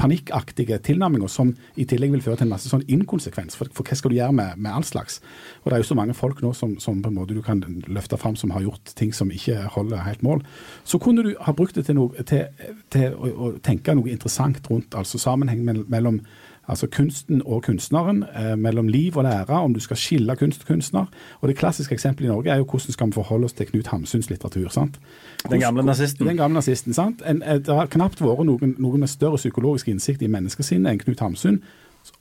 panikkaktige 0.00 0.78
tilnærminger 0.84 1.30
som 1.30 1.52
i 1.80 1.86
tillegg 1.88 2.12
vil 2.14 2.22
føre 2.24 2.40
til 2.40 2.48
en 2.48 2.54
masse 2.54 2.70
sånn 2.70 2.84
inkonsekvens. 2.90 3.56
For, 3.58 3.70
for 3.74 3.86
hva 3.86 3.98
skal 3.98 4.12
du 4.12 4.18
gjøre 4.18 4.36
med, 4.36 4.58
med 4.58 4.72
all 4.74 4.86
slags? 4.86 5.20
Og 5.62 5.70
det 5.70 5.76
er 5.76 5.84
jo 5.84 5.90
så 5.90 5.98
mange 5.98 6.16
folk 6.18 6.42
nå 6.44 6.52
som, 6.56 6.76
som 6.82 7.02
på 7.02 7.12
en 7.12 7.18
måte 7.18 7.36
du 7.36 7.42
kan 7.46 7.62
løfte 7.86 8.18
fram 8.20 8.36
som 8.38 8.52
har 8.54 8.64
gjort 8.66 8.94
ting 8.98 9.14
som 9.16 9.30
ikke 9.34 9.68
holder 9.76 10.04
helt 10.06 10.24
mål. 10.26 10.42
Så 10.84 11.00
kunne 11.02 11.24
du 11.26 11.34
ha 11.40 11.54
brukt 11.56 11.78
det 11.78 11.86
til, 11.88 11.98
noe, 12.00 12.26
til, 12.26 12.48
til 12.94 13.14
å, 13.14 13.30
å 13.30 13.52
tenke 13.64 13.94
noe 13.94 14.10
interessant 14.12 14.66
rundt 14.70 14.98
altså 14.98 15.20
sammenheng 15.22 15.62
mell- 15.66 15.86
mellom 15.90 16.20
altså 16.68 16.86
kunsten 16.86 17.42
og 17.44 17.62
kunstneren, 17.62 18.24
eh, 18.34 18.56
mellom 18.56 18.88
liv 18.88 19.16
og 19.16 19.24
lære, 19.24 19.50
om 19.50 19.74
du 19.74 19.80
skal 19.80 19.96
skille 19.96 20.36
kunst 20.36 20.60
og 20.60 20.66
kunstner. 20.66 21.06
Og 21.40 21.48
det 21.48 21.56
klassiske 21.56 21.94
eksempelet 21.94 22.28
i 22.28 22.32
Norge 22.32 22.50
er 22.50 22.56
jo 22.56 22.64
hvordan 22.64 22.92
skal 22.92 23.06
vi 23.06 23.12
forholde 23.12 23.44
oss 23.44 23.52
til 23.52 23.66
Knut 23.66 23.86
Hamsuns 23.86 24.30
litteratur. 24.30 24.68
sant? 24.68 24.98
Den 25.50 25.60
gamle 25.60 25.82
nazisten. 25.82 26.26
Den 26.26 26.36
gamle 26.36 26.54
nazisten, 26.54 26.94
sant? 26.94 27.22
En, 27.26 27.42
eh, 27.42 27.58
det 27.58 27.74
har 27.74 27.86
knapt 27.86 28.20
vært 28.20 28.44
noen, 28.44 28.76
noen 28.78 29.00
med 29.00 29.08
større 29.08 29.36
psykologisk 29.36 29.88
innsikt 29.88 30.22
i 30.22 30.28
menneskesinnet 30.28 30.92
enn 30.92 30.98
Knut 30.98 31.20
Hamsun. 31.20 31.62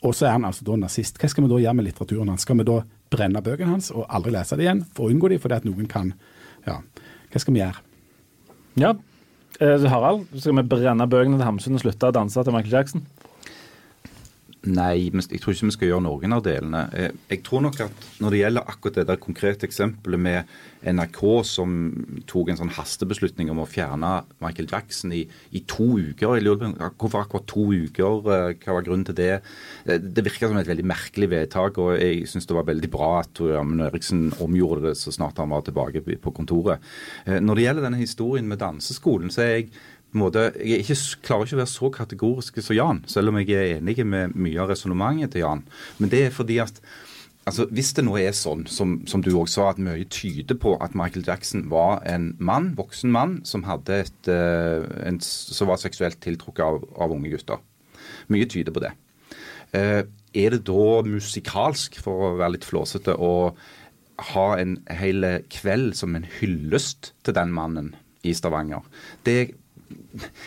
Og 0.03 0.13
så 0.13 0.25
er 0.25 0.32
han 0.32 0.45
altså 0.45 0.63
da 0.63 0.75
nazist. 0.75 1.17
Hva 1.19 1.29
skal 1.29 1.43
vi 1.43 1.49
da 1.49 1.60
gjøre 1.60 1.75
med 1.75 1.86
litteraturen 1.86 2.29
hans? 2.29 2.41
Skal 2.41 2.58
vi 2.58 2.63
da 2.63 2.82
brenne 3.12 3.41
bøkene 3.41 3.75
hans 3.75 3.91
og 3.91 4.06
aldri 4.10 4.32
lese 4.32 4.56
det 4.56 4.63
igjen, 4.67 4.86
for 4.95 5.08
å 5.08 5.13
unngå 5.13 5.29
dem, 5.29 5.39
fordi 5.39 5.56
at 5.56 5.65
noen 5.65 5.88
kan 5.88 6.13
Ja, 6.65 6.77
hva 7.32 7.39
skal 7.39 7.53
vi 7.53 7.60
gjøre? 7.60 7.82
Ja. 8.79 8.93
Eh, 9.60 9.84
Harald, 9.91 10.27
skal 10.39 10.56
vi 10.56 10.63
brenne 10.63 11.08
bøkene 11.10 11.36
til 11.36 11.45
Hamsun 11.45 11.75
og 11.75 11.84
slutte 11.84 12.08
å 12.08 12.15
danse 12.15 12.43
til 12.43 12.56
Michael 12.56 12.71
Jackson? 12.71 13.03
Nei, 14.63 15.10
men 15.12 15.19
jeg 15.28 15.41
tror 15.43 15.52
ikke 15.52 15.67
vi 15.67 15.73
skal 15.76 15.89
gjøre 15.89 16.04
noen 16.06 16.34
av 16.38 16.43
delene. 16.45 16.82
Eh, 16.95 17.12
Jeg 17.34 17.41
tror 17.43 17.65
nok 17.65 17.82
at 17.84 18.06
når 18.23 18.32
det 18.32 18.39
gjelder 18.39 18.69
akkurat 18.71 18.95
det 18.95 19.08
der 19.10 19.19
konkrete 19.19 19.67
eksempelet 19.67 20.21
med 20.23 20.54
NRK 20.88 21.43
som 21.43 21.73
tok 22.28 22.49
en 22.52 22.60
sånn 22.62 22.71
hastebeslutning 22.71 23.52
om 23.52 23.60
å 23.60 23.67
fjerne 23.67 24.23
Michael 24.43 24.69
Jackson 24.71 25.12
i, 25.15 25.21
i 25.52 25.62
to 25.67 25.97
uker 25.99 26.36
Jeg 26.38 26.43
lurer 26.45 26.76
hvorfor 26.99 27.23
akkurat 27.26 27.47
to 27.52 27.65
uker, 27.73 28.23
eh, 28.32 28.54
hva 28.63 28.78
var 28.78 28.88
grunnen 28.88 29.04
til 29.10 29.17
det? 29.19 29.41
Eh, 29.86 29.97
Det 29.99 30.23
virka 30.23 30.47
som 30.47 30.58
et 30.58 30.71
veldig 30.71 30.88
merkelig 30.88 31.30
vedtak, 31.36 31.78
og 31.84 31.99
jeg 31.99 32.23
syns 32.32 32.47
det 32.47 32.56
var 32.56 32.63
veldig 32.71 32.91
bra 32.93 33.19
at 33.19 33.34
Tor 33.36 33.58
Amund 33.60 33.84
Eriksen 33.84 34.30
omgjorde 34.39 34.88
det 34.88 34.95
så 34.95 35.12
snart 35.12 35.43
han 35.43 35.52
var 35.52 35.67
tilbake 35.67 36.06
på 36.23 36.32
kontoret. 36.32 36.80
Når 37.28 37.56
det 37.56 37.63
gjelder 37.67 37.84
denne 37.89 37.99
historien 37.99 38.47
med 38.47 38.60
danseskolen, 38.63 39.28
så 39.32 39.43
er 39.43 39.52
jeg 39.58 39.69
måte, 40.19 40.49
jeg 40.60 40.84
ikke, 40.84 40.97
klarer 41.26 41.47
ikke 41.47 41.58
å 41.58 41.62
være 41.63 41.71
så 41.71 41.89
kategorisk 41.93 42.60
som 42.62 42.78
Jan, 42.78 43.02
selv 43.10 43.32
om 43.32 43.39
jeg 43.41 43.56
er 43.56 43.80
enig 43.80 43.97
med 44.06 44.36
mye 44.38 44.62
av 44.62 44.69
resonnementet 44.73 45.34
til 45.34 45.43
Jan. 45.45 45.65
Men 45.99 46.12
det 46.13 46.21
er 46.28 46.36
fordi 46.36 46.60
at 46.63 46.80
altså, 47.49 47.67
hvis 47.73 47.93
det 47.97 48.06
nå 48.06 48.15
er 48.21 48.36
sånn, 48.38 48.65
som, 48.69 48.99
som 49.10 49.23
du 49.26 49.32
også 49.34 49.56
sa, 49.56 49.69
at 49.71 49.82
mye 49.84 50.08
tyder 50.12 50.58
på 50.60 50.76
at 50.84 50.97
Michael 50.97 51.26
Jackson 51.28 51.67
var 51.71 52.04
en 52.10 52.34
mann, 52.39 52.73
voksen 52.78 53.13
mann, 53.13 53.39
som, 53.47 53.65
hadde 53.67 54.04
et, 54.06 54.32
eh, 54.32 54.86
en, 55.08 55.21
som 55.23 55.71
var 55.71 55.82
seksuelt 55.82 56.21
tiltrukket 56.23 56.65
av, 56.65 56.84
av 57.02 57.15
unge 57.15 57.34
gutter. 57.34 57.63
Mye 58.34 58.49
tyder 58.49 58.76
på 58.76 58.84
det. 58.84 58.93
Eh, 59.73 60.04
er 60.34 60.54
det 60.56 60.63
da 60.69 61.02
musikalsk, 61.06 61.99
for 62.02 62.30
å 62.30 62.36
være 62.39 62.58
litt 62.58 62.67
flåsete, 62.67 63.17
å 63.17 63.54
ha 64.34 64.47
en 64.62 64.78
hel 64.93 65.26
kveld 65.52 65.97
som 65.97 66.15
en 66.15 66.26
hyllest 66.39 67.12
til 67.26 67.36
den 67.36 67.54
mannen 67.54 67.93
i 68.23 68.34
Stavanger. 68.38 68.86
Det 69.26 69.54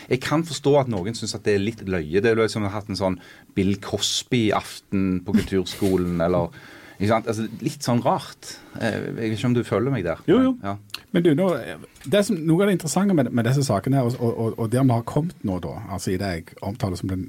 jeg 0.07 0.21
kan 0.23 0.45
forstå 0.47 0.73
at 0.81 0.89
noen 0.91 1.17
syns 1.17 1.35
at 1.37 1.45
det 1.47 1.57
er 1.57 1.63
litt 1.63 1.83
løye. 1.87 2.23
Det 2.23 2.33
er 2.33 2.47
som 2.51 2.65
å 2.65 2.71
ha 2.71 2.79
hatt 2.79 2.89
en 2.91 2.99
sånn 2.99 3.19
Bill 3.57 3.75
Cosby-aften 3.83 5.21
på 5.25 5.37
kulturskolen, 5.39 6.19
eller 6.25 6.51
altså, 6.99 7.47
Litt 7.63 7.85
sånn 7.85 8.03
rart. 8.05 8.57
Eh, 8.79 8.97
jeg 8.97 9.15
vet 9.17 9.37
ikke 9.37 9.51
om 9.51 9.57
du 9.57 9.63
følger 9.67 9.93
meg 9.93 10.05
der? 10.07 10.21
Jo, 10.29 10.41
jo. 10.49 10.55
Ja. 10.63 10.77
Men 11.15 11.25
du, 11.25 11.31
nå, 11.37 11.49
det 12.05 12.25
som, 12.27 12.37
Noe 12.47 12.65
av 12.65 12.71
det 12.71 12.77
interessante 12.79 13.15
med, 13.17 13.31
med 13.31 13.47
disse 13.47 13.65
sakene, 13.67 14.01
her, 14.01 14.11
og, 14.11 14.19
og, 14.27 14.57
og 14.57 14.69
der 14.73 14.85
vi 14.85 14.95
har 14.95 15.07
kommet 15.07 15.47
nå, 15.47 15.61
da, 15.63 15.79
altså 15.93 16.13
i 16.13 16.19
det 16.21 16.33
jeg 16.35 16.61
omtaler 16.65 16.99
som 16.99 17.11
den 17.13 17.27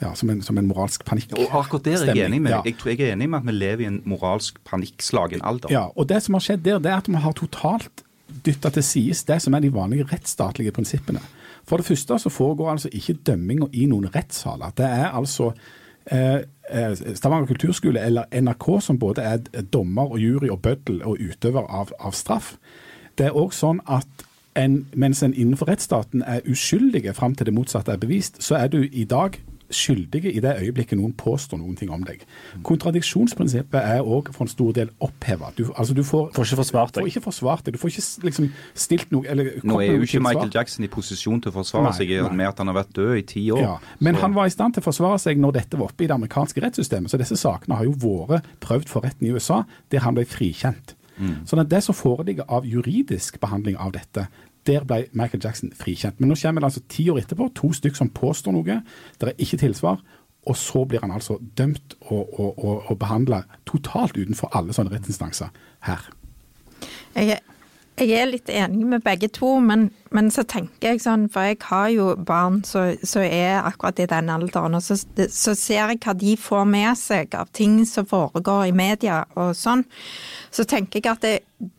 ja, 0.00 0.10
som 0.18 0.30
en, 0.30 0.40
som 0.42 0.58
en 0.58 0.66
moralsk 0.66 1.04
panikk. 1.06 1.32
Og 1.38 1.52
akkurat 1.54 1.84
der 1.86 2.02
er 2.02 2.18
jeg 2.18 2.26
enig 2.26 2.40
med 2.42 2.54
ja. 2.54 2.62
Jeg 2.66 2.78
tror 2.80 2.92
jeg 2.92 3.06
er 3.06 3.14
enig 3.14 3.28
med 3.30 3.40
at 3.40 3.46
vi 3.46 3.54
lever 3.54 3.84
i 3.84 3.90
en 3.92 4.00
moralsk 4.10 4.58
panikkslagen 4.66 5.44
alder. 5.46 5.70
Ja, 5.72 5.86
og 5.94 6.08
det 6.10 6.22
som 6.24 6.34
har 6.38 6.44
skjedd 6.44 6.64
der, 6.66 6.80
det 6.82 6.90
er 6.90 6.98
at 7.02 7.10
vi 7.10 7.22
har 7.22 7.36
totalt 7.38 8.04
dytta 8.46 8.70
til 8.74 8.84
sides 8.84 9.24
det 9.28 9.40
som 9.42 9.54
er 9.54 9.64
de 9.64 9.72
vanlige 9.74 10.06
rettsstatlige 10.10 10.74
prinsippene. 10.74 11.22
For 11.64 11.80
det 11.80 11.86
første 11.86 12.18
så 12.18 12.32
foregår 12.32 12.70
altså 12.70 12.90
ikke 12.92 13.16
dømminga 13.26 13.70
i 13.72 13.86
noen 13.88 14.10
rettssaler. 14.14 14.74
Det 14.76 14.84
er 14.84 15.14
altså 15.16 15.52
eh, 16.12 16.44
eh, 16.70 17.14
Stavanger 17.14 17.46
kulturskole 17.46 18.00
eller 18.00 18.28
NRK 18.40 18.68
som 18.80 18.98
både 18.98 19.22
er 19.22 19.64
dommer 19.72 20.12
og 20.12 20.20
jury 20.20 20.50
og 20.52 20.60
bøddel 20.62 21.02
og 21.02 21.20
utøver 21.20 21.64
av, 21.68 21.92
av 22.00 22.12
straff. 22.12 22.56
Det 23.18 23.30
er 23.30 23.38
òg 23.38 23.54
sånn 23.54 23.80
at 23.86 24.26
en, 24.58 24.84
mens 24.94 25.22
en 25.22 25.34
innenfor 25.34 25.68
rettsstaten 25.70 26.22
er 26.26 26.44
uskyldige 26.50 27.14
fram 27.14 27.34
til 27.34 27.48
det 27.48 27.54
motsatte 27.54 27.92
er 27.92 28.02
bevist, 28.02 28.42
så 28.42 28.58
er 28.60 28.68
du 28.70 28.84
i 28.84 29.04
dag 29.04 29.40
skyldige 29.74 30.32
i 30.32 30.40
det 30.42 30.54
øyeblikket 30.62 30.98
noen 31.00 31.14
påstår 31.18 31.60
noen 31.60 31.76
ting 31.78 31.92
om 31.94 32.04
deg. 32.06 32.22
Kontradiksjonsprinsippet 32.66 33.78
er 33.80 34.02
òg 34.02 34.30
for 34.34 34.46
en 34.46 34.52
stor 34.52 34.72
del 34.76 34.92
oppheva. 35.04 35.50
Du, 35.58 35.66
altså, 35.74 35.96
du 35.96 36.02
får, 36.06 36.30
får, 36.36 36.48
ikke 36.48 36.60
forsvart 36.62 36.94
deg. 36.94 37.04
Får 37.04 37.12
ikke 37.12 37.24
forsvart 37.26 37.66
deg. 37.66 37.76
Du 37.76 37.82
får 37.82 37.92
ikke 37.94 38.28
liksom, 38.28 38.48
stilt 38.86 39.14
noe 39.14 39.28
eller, 39.30 39.52
Nå 39.66 39.78
er 39.82 39.94
jo 39.98 40.08
ikke 40.08 40.22
Michael 40.24 40.52
Jackson 40.54 40.86
i 40.86 40.90
posisjon 40.92 41.42
til 41.44 41.52
å 41.52 41.56
forsvare 41.58 41.90
nei, 41.90 41.94
seg 41.98 42.34
med 42.34 42.50
at 42.50 42.62
han 42.62 42.72
har 42.72 42.80
vært 42.80 42.94
død 42.96 43.14
i 43.20 43.26
ti 43.34 43.44
år. 43.54 43.62
Ja, 43.64 43.76
men 43.98 44.18
så. 44.18 44.24
han 44.24 44.36
var 44.38 44.50
i 44.50 44.54
stand 44.54 44.76
til 44.76 44.84
å 44.84 44.88
forsvare 44.88 45.20
seg 45.22 45.40
når 45.42 45.58
dette 45.60 45.80
var 45.80 45.92
oppe 45.92 46.06
i 46.06 46.10
det 46.10 46.16
amerikanske 46.16 46.64
rettssystemet. 46.64 47.12
Så 47.12 47.20
disse 47.20 47.38
sakene 47.40 47.78
har 47.80 47.88
jo 47.88 47.96
vært 48.04 48.50
prøvd 48.64 48.90
for 48.90 49.06
retten 49.06 49.28
i 49.28 49.34
USA, 49.34 49.62
der 49.92 50.04
han 50.06 50.16
ble 50.16 50.26
frikjent. 50.28 50.96
Mm. 51.18 51.44
Sånn 51.46 51.62
at 51.62 51.70
Det 51.70 51.80
som 51.84 51.96
foreligger 51.96 52.48
av 52.50 52.66
juridisk 52.66 53.38
behandling 53.42 53.78
av 53.78 53.94
dette, 53.94 54.26
der 54.66 54.84
ble 54.88 55.04
Michael 55.12 55.42
Jackson 55.44 55.72
frikjent. 55.76 56.20
Men 56.20 56.32
nå 56.32 56.38
kommer 56.40 56.64
det 56.64 56.70
altså 56.70 56.84
ti 56.88 57.08
år 57.12 57.22
etterpå, 57.22 57.50
to 57.54 57.72
stykker 57.76 58.00
som 58.00 58.12
påstår 58.14 58.56
noe. 58.56 58.80
Det 59.20 59.30
er 59.30 59.40
ikke 59.40 59.60
tilsvar. 59.64 60.02
Og 60.44 60.56
så 60.60 60.84
blir 60.84 61.00
han 61.00 61.12
altså 61.14 61.38
dømt 61.56 61.96
og, 62.00 62.40
og, 62.40 62.58
og, 62.58 62.90
og 62.90 62.98
behandla 63.00 63.42
totalt 63.68 64.18
utenfor 64.18 64.52
alle 64.56 64.76
sånne 64.76 64.92
rettsinstanser 64.92 65.52
her. 65.88 66.04
Jeg 67.16 67.38
jeg 67.94 68.10
er 68.18 68.26
litt 68.26 68.50
enig 68.50 68.86
med 68.90 69.04
begge 69.04 69.28
to, 69.30 69.52
men, 69.62 69.86
men, 70.14 70.30
så 70.34 70.42
tenker 70.48 70.94
jeg 70.94 71.02
sånn, 71.04 71.28
for 71.30 71.46
jeg 71.46 71.60
har 71.68 71.90
jo 71.94 72.08
barn 72.18 72.60
som 72.66 73.22
er 73.22 73.60
akkurat 73.62 74.02
i 74.02 74.08
den 74.10 74.32
alderen, 74.34 74.74
og 74.74 74.82
så, 74.82 74.98
så, 74.98 75.54
ser 75.54 75.92
jeg 75.92 76.00
hva 76.02 76.16
de 76.18 76.34
får 76.40 76.64
med 76.66 76.98
seg 76.98 77.36
av 77.38 77.52
ting 77.54 77.82
som 77.86 78.08
foregår 78.10 78.70
i 78.70 78.74
media 78.74 79.22
og 79.38 79.54
sånn. 79.58 79.84
Så 80.54 80.66
tenker 80.70 81.00
jeg 81.00 81.12
at 81.12 81.22
det, 81.22 81.36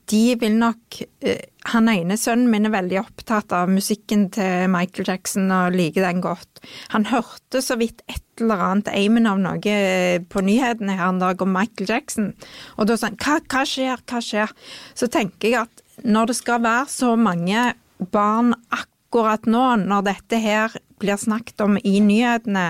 de 0.09 0.23
vil 0.39 0.55
nok 0.59 0.99
eh, 1.25 1.43
Han 1.73 1.89
ene 1.89 2.15
sønnen 2.17 2.49
min 2.51 2.67
er 2.67 2.73
veldig 2.75 2.99
opptatt 3.01 3.53
av 3.57 3.71
musikken 3.73 4.27
til 4.33 4.67
Michael 4.69 5.07
Jackson 5.09 5.49
og 5.49 5.73
liker 5.73 6.05
den 6.05 6.21
godt. 6.21 6.61
Han 6.93 7.07
hørte 7.09 7.61
så 7.65 7.77
vidt 7.79 8.03
et 8.05 8.21
eller 8.37 8.61
annet 8.61 8.91
eimen 8.93 9.25
av 9.29 9.39
noe 9.41 9.71
eh, 9.71 10.21
på 10.21 10.43
nyhetene 10.45 10.97
her 10.99 11.09
en 11.09 11.23
dag 11.23 11.41
om 11.41 11.51
Michael 11.55 11.89
Jackson, 11.89 12.33
og 12.77 12.87
da 12.87 12.99
sånn 12.99 13.17
hva, 13.17 13.39
hva 13.49 13.65
skjer, 13.67 14.03
hva 14.05 14.21
skjer? 14.23 14.53
Så 14.93 15.09
tenker 15.11 15.49
jeg 15.49 15.65
at 15.65 15.74
når 16.03 16.31
det 16.31 16.37
skal 16.41 16.63
være 16.65 16.89
så 16.91 17.15
mange 17.19 17.71
barn 18.11 18.53
akkurat 18.73 19.47
nå, 19.47 19.63
når 19.85 20.07
dette 20.09 20.39
her 20.41 20.75
blir 20.99 21.19
snakket 21.19 21.61
om 21.63 21.77
i 21.83 21.99
nyhetene, 22.03 22.67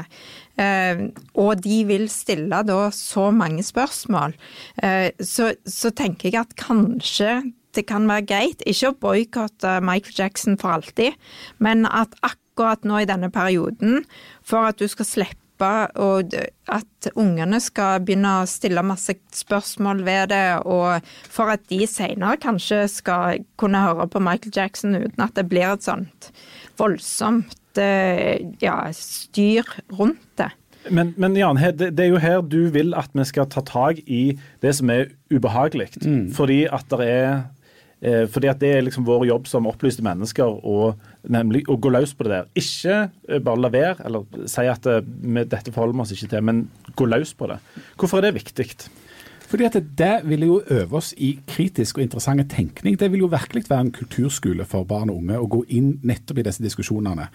eh, 0.61 1.05
og 1.38 1.61
de 1.63 1.81
vil 1.89 2.07
stille 2.11 2.61
da 2.65 2.79
så 2.93 3.29
mange 3.33 3.65
spørsmål, 3.65 4.35
eh, 4.83 5.11
så, 5.19 5.53
så 5.65 5.93
tenker 5.93 6.31
jeg 6.31 6.41
at 6.41 6.57
kanskje 6.59 7.39
det 7.75 7.85
kan 7.89 8.07
være 8.07 8.27
greit, 8.29 8.61
ikke 8.63 8.91
å 8.93 8.99
boikotte 9.03 9.79
Michael 9.83 10.15
Jackson 10.15 10.59
for 10.59 10.77
alltid, 10.77 11.17
men 11.59 11.83
at 11.89 12.15
akkurat 12.23 12.85
nå 12.88 13.01
i 13.03 13.09
denne 13.09 13.27
perioden, 13.33 14.05
for 14.45 14.71
at 14.71 14.79
du 14.79 14.88
skal 14.88 15.09
slippe 15.09 15.44
og 15.61 16.33
at 16.71 17.09
ungene 17.15 17.59
skal 17.63 18.01
begynne 18.03 18.31
å 18.41 18.49
stille 18.49 18.83
masse 18.85 19.15
spørsmål 19.35 20.03
ved 20.05 20.33
det, 20.33 20.59
og 20.65 21.05
for 21.31 21.53
at 21.53 21.63
de 21.71 21.85
senere 21.89 22.39
kanskje 22.41 22.85
skal 22.91 23.45
kunne 23.61 23.83
høre 23.85 24.09
på 24.11 24.23
Michael 24.23 24.55
Jackson 24.55 24.97
uten 24.97 25.23
at 25.23 25.35
det 25.37 25.47
blir 25.51 25.71
et 25.71 25.85
sånt 25.85 26.31
voldsomt 26.79 27.79
eh, 27.79 28.43
ja, 28.63 28.79
styr 28.91 29.67
rundt 29.95 30.23
det. 30.41 30.51
Men, 30.93 31.13
men, 31.17 31.33
Jan, 31.37 31.57
det 31.57 31.97
er 31.97 32.11
jo 32.11 32.21
her 32.21 32.43
du 32.45 32.67
vil 32.73 32.93
at 32.97 33.09
vi 33.17 33.25
skal 33.25 33.47
ta 33.49 33.63
tak 33.65 34.03
i 34.05 34.37
det 34.61 34.75
som 34.77 34.91
er 34.93 35.15
ubehagelig. 35.33 35.95
Mm. 36.03 36.27
Fordi 36.35 36.65
at 36.69 36.85
det 36.91 37.07
er 37.09 37.31
fordi 38.29 38.49
at 38.51 38.59
Det 38.61 38.69
er 38.69 38.83
liksom 38.85 39.05
vår 39.07 39.25
jobb 39.25 39.47
som 39.49 39.67
opplyste 39.69 40.03
mennesker 40.05 40.45
å, 40.45 40.91
nemlig, 41.31 41.63
å 41.71 41.77
gå 41.81 41.89
løs 41.89 42.13
på 42.13 42.27
det 42.27 42.35
der. 42.35 42.51
Ikke 42.59 42.97
eh, 43.29 43.41
bare 43.41 43.61
la 43.63 43.71
være, 43.73 43.95
eller 44.05 44.45
si 44.51 44.67
at 44.69 44.85
eh, 44.91 45.01
dette 45.41 45.73
forholder 45.73 45.95
vi 45.95 46.03
oss 46.03 46.13
ikke 46.13 46.29
til, 46.35 46.45
men 46.45 46.61
gå 46.95 47.07
løs 47.09 47.33
på 47.33 47.49
det. 47.49 47.57
Hvorfor 47.97 48.19
er 48.19 48.27
det 48.27 48.37
viktig? 48.37 48.67
Fordi 49.45 49.65
at 49.65 49.77
Det 49.97 50.13
vil 50.25 50.45
jo 50.45 50.61
øve 50.73 50.97
oss 50.97 51.13
i 51.17 51.39
kritisk 51.47 51.97
og 51.97 52.03
interessant 52.03 52.49
tenkning. 52.51 52.99
Det 52.99 53.11
vil 53.11 53.25
jo 53.25 53.31
virkelig 53.31 53.69
være 53.69 53.87
en 53.87 53.91
kulturskole 53.91 54.65
for 54.65 54.83
barn 54.83 55.09
og 55.09 55.21
unge 55.21 55.39
å 55.39 55.47
gå 55.47 55.63
inn 55.69 55.99
nettopp 56.03 56.41
i 56.41 56.45
disse 56.47 56.63
diskusjonene. 56.63 57.29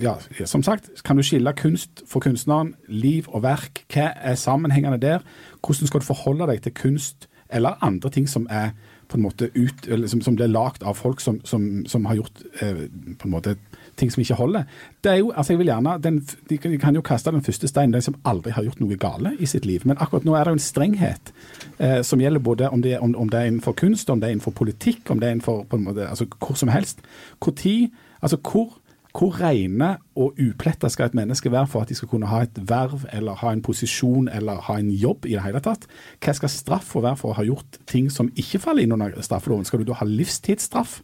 Ja, 0.00 0.18
som 0.44 0.62
sagt, 0.62 0.90
kan 1.02 1.16
du 1.16 1.24
skille 1.24 1.54
kunst 1.56 2.04
for 2.06 2.20
kunstneren, 2.20 2.74
liv 2.88 3.24
og 3.32 3.42
verk? 3.42 3.86
Hva 3.88 4.10
er 4.12 4.36
sammenhengende 4.36 5.00
der? 5.00 5.24
Hvordan 5.64 5.88
skal 5.88 6.04
du 6.04 6.06
forholde 6.06 6.50
deg 6.52 6.60
til 6.62 6.76
kunst 6.76 7.30
eller 7.50 7.80
andre 7.80 8.10
ting 8.10 8.28
som 8.28 8.46
er 8.50 8.70
på 9.10 9.18
en 9.18 9.24
måte 9.24 9.50
ut, 9.54 9.88
som, 10.06 10.22
som 10.22 10.36
blir 10.38 10.50
lagd 10.50 10.84
av 10.86 10.94
folk 10.94 11.20
som, 11.20 11.40
som, 11.44 11.84
som 11.90 12.06
har 12.06 12.20
gjort 12.20 12.42
eh, 12.62 12.86
på 13.18 13.28
en 13.28 13.34
måte 13.34 13.56
ting 13.98 14.10
som 14.12 14.22
ikke 14.22 14.38
holder. 14.38 14.68
Det 15.04 15.12
er 15.12 15.18
jo, 15.20 15.32
altså 15.36 15.52
jeg 15.52 15.60
vil 15.60 15.70
gjerne, 15.70 15.96
den, 16.02 16.20
De 16.48 16.58
kan 16.58 16.94
jo 16.94 17.02
kaste 17.04 17.32
den 17.34 17.44
første 17.44 17.68
steinen, 17.68 17.92
den 17.92 18.04
som 18.04 18.18
aldri 18.24 18.54
har 18.56 18.64
gjort 18.64 18.80
noe 18.80 18.98
gale 19.00 19.34
i 19.38 19.48
sitt 19.50 19.66
liv. 19.68 19.84
Men 19.84 19.98
akkurat 20.00 20.24
nå 20.24 20.36
er 20.36 20.46
det 20.46 20.54
jo 20.54 20.60
en 20.60 20.64
strenghet 20.64 21.32
eh, 21.78 22.00
som 22.06 22.22
gjelder 22.22 22.44
både 22.44 22.70
om 22.70 22.82
det, 22.82 22.98
om, 22.98 23.14
om 23.16 23.30
det, 23.30 23.40
er 23.40 23.50
innenfor 23.50 23.76
kunst, 23.78 24.10
om 24.10 24.20
det 24.20 24.28
er 24.28 24.36
innenfor 24.36 24.56
politikk, 24.56 25.10
om 25.10 25.20
det 25.20 25.28
er 25.28 25.36
innenfor 25.36 25.64
på 25.70 25.80
en 25.80 25.88
måte, 25.88 26.08
altså 26.08 26.28
hvor 26.38 26.58
som 26.58 26.72
helst. 26.72 27.02
Hvor 27.38 27.56
tid, 27.56 27.90
altså 28.20 28.38
hvor 28.40 28.79
hvor 29.16 29.34
rene 29.40 29.96
og 30.14 30.38
upletta 30.38 30.88
skal 30.92 31.10
et 31.10 31.16
menneske 31.18 31.50
være 31.50 31.66
for 31.70 31.82
at 31.82 31.90
de 31.90 31.96
skal 31.98 32.10
kunne 32.12 32.30
ha 32.30 32.44
et 32.46 32.60
verv 32.70 33.06
eller 33.12 33.38
ha 33.42 33.52
en 33.52 33.62
posisjon 33.62 34.28
eller 34.30 34.62
ha 34.68 34.78
en 34.78 34.90
jobb 34.90 35.26
i 35.26 35.34
det 35.34 35.44
hele 35.44 35.62
tatt? 35.64 35.88
Hva 36.22 36.34
skal 36.38 36.52
straffa 36.52 37.02
være 37.02 37.18
for 37.18 37.32
å 37.32 37.40
ha 37.40 37.46
gjort 37.46 37.80
ting 37.90 38.10
som 38.12 38.30
ikke 38.38 38.62
faller 38.62 38.86
inn 38.86 38.94
under 38.94 39.16
straffeloven? 39.24 39.66
Skal 39.66 39.82
du 39.82 39.90
da 39.90 39.98
ha 39.98 40.06
livstidsstraff? 40.06 41.00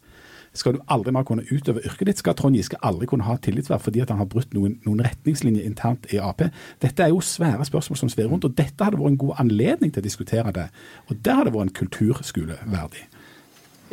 Skal 0.57 0.77
du 0.77 0.79
aldri 0.89 1.11
mer 1.13 1.25
kunne 1.27 1.45
utøve 1.51 1.83
yrket 1.85 2.09
ditt? 2.09 2.21
Skal 2.21 2.35
Trond 2.37 2.57
Giske 2.57 2.79
aldri 2.85 3.09
kunne 3.09 3.27
ha 3.27 3.35
tillitsverv 3.43 3.83
fordi 3.83 4.01
at 4.01 4.13
han 4.13 4.21
har 4.21 4.29
brutt 4.31 4.55
noen, 4.55 4.77
noen, 4.87 5.03
retningslinjer 5.05 5.67
internt 5.67 6.07
i 6.13 6.21
Ap? 6.23 6.41
Dette 6.81 7.03
er 7.03 7.11
jo 7.13 7.21
svære 7.21 7.67
spørsmål 7.67 7.99
som 7.99 8.11
svever 8.13 8.31
rundt, 8.33 8.47
og 8.47 8.55
dette 8.57 8.87
hadde 8.87 8.97
vært 8.97 9.13
en 9.13 9.21
god 9.21 9.43
anledning 9.43 9.93
til 9.93 10.01
å 10.01 10.07
diskutere 10.07 10.55
det. 10.55 10.69
Og 11.11 11.19
det 11.21 11.35
hadde 11.39 11.53
vært 11.53 11.69
en 11.69 11.77
kulturskole 11.81 12.57
verdig. 12.71 13.05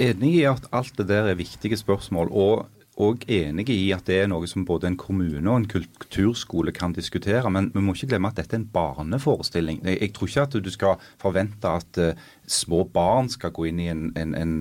Enig 0.00 0.32
i 0.40 0.46
at 0.48 0.64
alt 0.74 0.96
det 0.98 1.08
der 1.10 1.28
er 1.30 1.38
viktige 1.38 1.76
spørsmål. 1.78 2.32
og 2.32 2.66
òg 3.02 3.24
enige 3.26 3.74
i 3.74 3.88
at 3.94 4.06
det 4.06 4.20
er 4.22 4.28
noe 4.30 4.46
som 4.46 4.64
både 4.66 4.86
en 4.86 4.98
kommune 4.98 5.42
og 5.50 5.56
en 5.56 5.66
kulturskole 5.70 6.72
kan 6.74 6.94
diskutere. 6.94 7.50
Men 7.50 7.70
vi 7.74 7.82
må 7.82 7.94
ikke 7.94 8.12
glemme 8.12 8.30
at 8.30 8.38
dette 8.38 8.54
er 8.54 8.62
en 8.62 8.68
barneforestilling. 8.74 9.80
Jeg, 9.82 10.12
tror 10.14 10.30
ikke 10.30 10.44
at 10.46 10.56
du 10.64 10.70
skal 10.70 11.08
forvente 11.20 11.70
at 11.70 11.98
uh, 11.98 12.28
små 12.46 12.84
barn 12.94 13.30
skal 13.32 13.54
gå 13.54 13.66
inn 13.70 13.82
i 13.82 13.90
en, 13.90 14.06
en, 14.20 14.36
en 14.38 14.54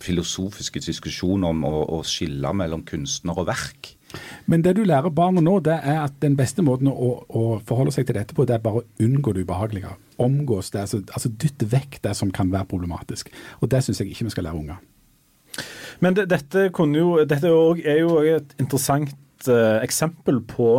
filosofisk 0.00 0.80
diskusjon 0.80 1.44
om 1.44 1.66
å, 1.68 1.74
å, 1.98 2.00
skille 2.06 2.52
mellom 2.56 2.86
kunstner 2.88 3.36
og 3.36 3.50
verk. 3.50 3.92
Men 4.48 4.62
det 4.64 4.76
du 4.78 4.84
lærer 4.86 5.12
barna 5.12 5.42
nå, 5.44 5.58
det 5.66 5.76
er 5.76 6.00
at 6.06 6.16
den 6.22 6.38
beste 6.38 6.64
måten 6.64 6.88
å, 6.88 7.12
å 7.28 7.46
forholde 7.66 7.92
seg 7.92 8.08
til 8.08 8.16
dette 8.16 8.36
på, 8.36 8.46
det 8.48 8.56
er 8.56 8.64
bare 8.64 8.80
å 8.80 9.04
unngå 9.04 9.34
det 9.36 9.44
ubehagelige. 9.44 9.92
Omgås 10.22 10.72
det, 10.72 10.86
altså, 10.86 11.02
altså 11.12 11.28
dytte 11.28 11.68
vekk 11.68 12.00
det 12.06 12.16
som 12.16 12.32
kan 12.32 12.48
være 12.54 12.70
problematisk. 12.70 13.34
Og 13.60 13.68
det 13.68 13.84
syns 13.84 14.00
jeg 14.00 14.14
ikke 14.14 14.30
vi 14.30 14.38
skal 14.38 14.48
lære 14.48 14.62
unger. 14.62 14.84
Men 16.04 16.16
det, 16.18 16.28
dette, 16.32 16.68
jo, 16.70 17.10
dette 17.24 17.50
er 17.50 18.00
jo 18.00 18.16
et 18.20 18.56
interessant 18.60 19.12
uh, 19.48 19.78
eksempel 19.82 20.42
på 20.48 20.70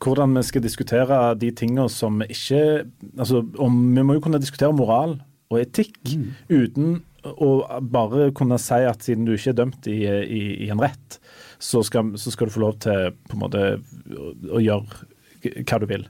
hvordan 0.00 0.32
vi 0.38 0.44
skal 0.48 0.64
diskutere 0.64 1.18
de 1.36 1.50
tingene 1.52 1.88
som 1.92 2.22
ikke 2.24 2.86
altså 3.18 3.44
om, 3.60 3.74
Vi 3.96 4.04
må 4.06 4.16
jo 4.16 4.24
kunne 4.24 4.40
diskutere 4.40 4.72
moral 4.72 5.18
og 5.50 5.60
etikk 5.60 5.98
mm. 6.14 6.26
uten 6.48 7.00
å 7.20 7.80
bare 7.92 8.30
kunne 8.36 8.56
si 8.60 8.80
at 8.86 9.04
siden 9.04 9.26
du 9.28 9.34
ikke 9.34 9.52
er 9.52 9.58
dømt 9.58 9.88
i, 9.90 9.98
i, 10.06 10.42
i 10.64 10.70
en 10.72 10.80
rett, 10.80 11.18
så 11.60 11.82
skal, 11.84 12.14
så 12.16 12.32
skal, 12.32 12.48
du 12.48 12.54
få 12.54 12.62
lov 12.64 12.78
til 12.80 13.10
på 13.28 13.36
en 13.36 13.42
måte 13.42 13.64
å, 13.76 14.30
å 14.56 14.62
gjøre 14.62 15.02
hva 15.40 15.78
du 15.80 15.86
vil. 15.88 16.06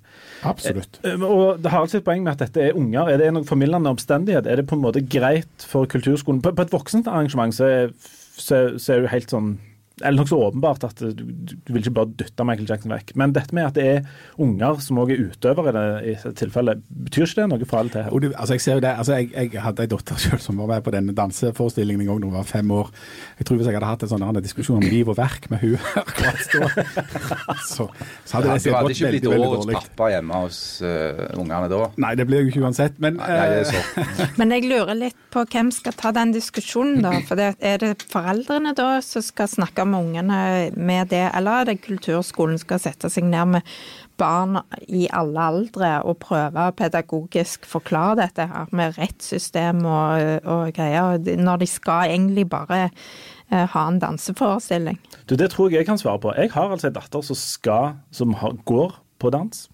Absolutt. 0.46 1.00
Eh, 1.06 1.18
Og 1.22 1.60
det 1.62 1.70
har 1.70 1.84
altså 1.84 2.00
et 2.00 2.06
poeng 2.06 2.22
med 2.24 2.34
at 2.34 2.44
dette 2.46 2.62
er 2.68 2.78
unger. 2.78 3.10
Er 3.10 3.20
det 3.20 3.28
en 3.30 3.44
formildende 3.46 3.92
omstendighet? 3.92 4.46
Er 4.46 4.58
det 4.60 4.66
på 4.70 4.78
en 4.78 4.82
måte 4.82 5.02
greit 5.06 5.66
for 5.66 5.86
kulturskolen? 5.90 6.42
På, 6.42 6.54
på 6.54 6.66
et 6.66 6.74
voksent 6.74 7.10
arrangement 7.10 7.54
så 7.54 7.68
er, 7.68 7.94
så, 8.40 8.78
så 8.78 8.94
er 8.94 9.04
jo 9.04 9.12
helt 9.12 9.32
sånn 9.32 9.54
eller 10.00 10.22
nokså 10.22 10.38
åpenbart 10.48 10.84
at 10.88 11.00
du, 11.00 11.12
du, 11.14 11.54
du 11.54 11.72
vil 11.72 11.82
ikke 11.82 11.96
bare 12.00 12.12
dytte 12.20 12.46
Michael 12.46 12.68
Jackson 12.70 12.94
vekk. 12.94 13.14
Men 13.20 13.34
dette 13.36 13.56
med 13.56 13.70
at 13.70 13.78
det 13.78 13.86
er 13.86 14.08
unger 14.40 14.80
som 14.84 15.00
også 15.02 15.16
er 15.16 15.24
utøvere 15.30 15.70
i 15.70 15.76
det, 15.76 15.86
i 16.00 16.14
dette 16.14 16.34
tilfellet, 16.40 16.82
betyr 17.06 17.26
ikke 17.26 17.40
det 17.40 17.48
noe 17.52 17.68
fra 17.68 17.82
eller 17.84 17.94
til? 17.94 18.08
Og 18.10 18.24
du, 18.24 18.28
altså 18.34 18.56
jeg 18.56 18.64
ser 18.64 18.78
jo 18.78 18.84
det, 18.84 18.92
altså 19.02 19.18
jeg, 19.18 19.30
jeg 19.36 19.64
hadde 19.64 19.86
en 19.86 19.92
datter 19.94 20.20
selv 20.24 20.44
som 20.44 20.60
var 20.62 20.72
med 20.74 20.86
på 20.86 20.94
denne 20.94 21.16
danseforestillingen 21.16 22.06
en 22.06 22.12
gang 22.12 22.22
da 22.22 22.30
hun 22.30 22.38
var 22.38 22.48
fem 22.48 22.74
år. 22.76 22.92
Jeg 23.40 23.48
tror 23.48 23.60
hvis 23.60 23.70
jeg 23.70 23.78
hadde 23.78 23.92
hatt 23.92 24.06
en 24.06 24.12
sånn 24.14 24.40
diskusjon 24.40 24.80
om 24.80 24.86
liv 24.86 25.10
og 25.10 25.18
verk 25.18 25.50
med 25.52 25.64
hun 25.64 25.76
akkurat 26.02 26.54
da, 26.54 26.68
så, 27.70 27.88
så 28.24 28.38
hadde 28.38 28.54
det 28.54 28.60
Du 28.60 28.64
sikkert 28.64 28.76
hadde 28.76 28.86
gått 28.86 28.96
ikke 28.96 29.12
blitt 29.14 29.28
veldig, 29.28 29.50
veldig 29.50 29.60
årets 29.60 29.90
pappa 29.90 30.10
hjemme 30.14 30.42
hos 30.44 30.60
uh, 30.84 31.24
ungene 31.40 31.70
da? 31.72 31.80
Nei, 32.04 32.12
det 32.18 32.26
blir 32.28 32.44
jo 32.44 32.52
ikke 32.52 32.64
uansett. 32.64 32.98
Men 33.02 33.18
Nei, 33.20 33.28
det 33.30 33.60
er 33.60 33.64
eh, 33.64 33.70
så. 33.70 34.28
Men 34.40 34.54
jeg 34.54 34.66
lurer 34.70 34.96
litt 34.98 35.18
på 35.32 35.44
hvem 35.50 35.70
skal 35.74 35.96
ta 35.98 36.12
den 36.16 36.34
diskusjonen, 36.34 37.02
da. 37.04 37.14
For 37.26 37.40
det, 37.40 37.52
er 37.58 37.80
det 37.82 37.92
foreldrene 38.10 38.74
da 38.78 38.88
som 39.04 39.24
skal 39.24 39.50
snakke 39.50 39.86
med 39.90 40.06
ungene 40.06 40.38
med 40.76 41.10
det, 41.12 41.26
eller 41.36 41.62
er 41.62 41.70
det 41.70 41.82
kulturskolen 41.84 42.60
skal 42.60 42.80
sette 42.82 43.10
seg 43.12 43.26
ned 43.28 43.56
med 43.56 43.74
barn 44.20 44.58
i 44.88 45.06
alle 45.16 45.46
aldre 45.52 45.90
og 46.04 46.20
prøve 46.22 46.66
å 46.68 46.76
pedagogisk 46.76 47.66
forklare 47.68 48.18
dette 48.20 48.46
her 48.50 48.70
med 48.76 48.98
rettssystem 48.98 49.82
og, 49.84 50.44
og 50.44 50.72
greier, 50.76 51.18
når 51.40 51.62
de 51.62 51.68
skal 51.70 52.14
egentlig 52.14 52.46
bare 52.52 52.82
eh, 52.86 53.66
ha 53.72 53.86
en 53.86 54.00
danseforestilling? 54.02 55.00
Du, 55.26 55.36
Det 55.36 55.50
tror 55.54 55.70
jeg 55.70 55.82
jeg 55.82 55.90
kan 55.90 56.00
svare 56.00 56.20
på. 56.20 56.34
Jeg 56.36 56.52
har 56.54 56.70
altså 56.70 56.90
en 56.90 56.98
datter 56.98 57.24
som, 57.24 57.38
skal, 57.38 58.00
som 58.12 58.36
har, 58.42 58.56
går 58.68 58.96
på 59.20 59.32
dans. 59.32 59.68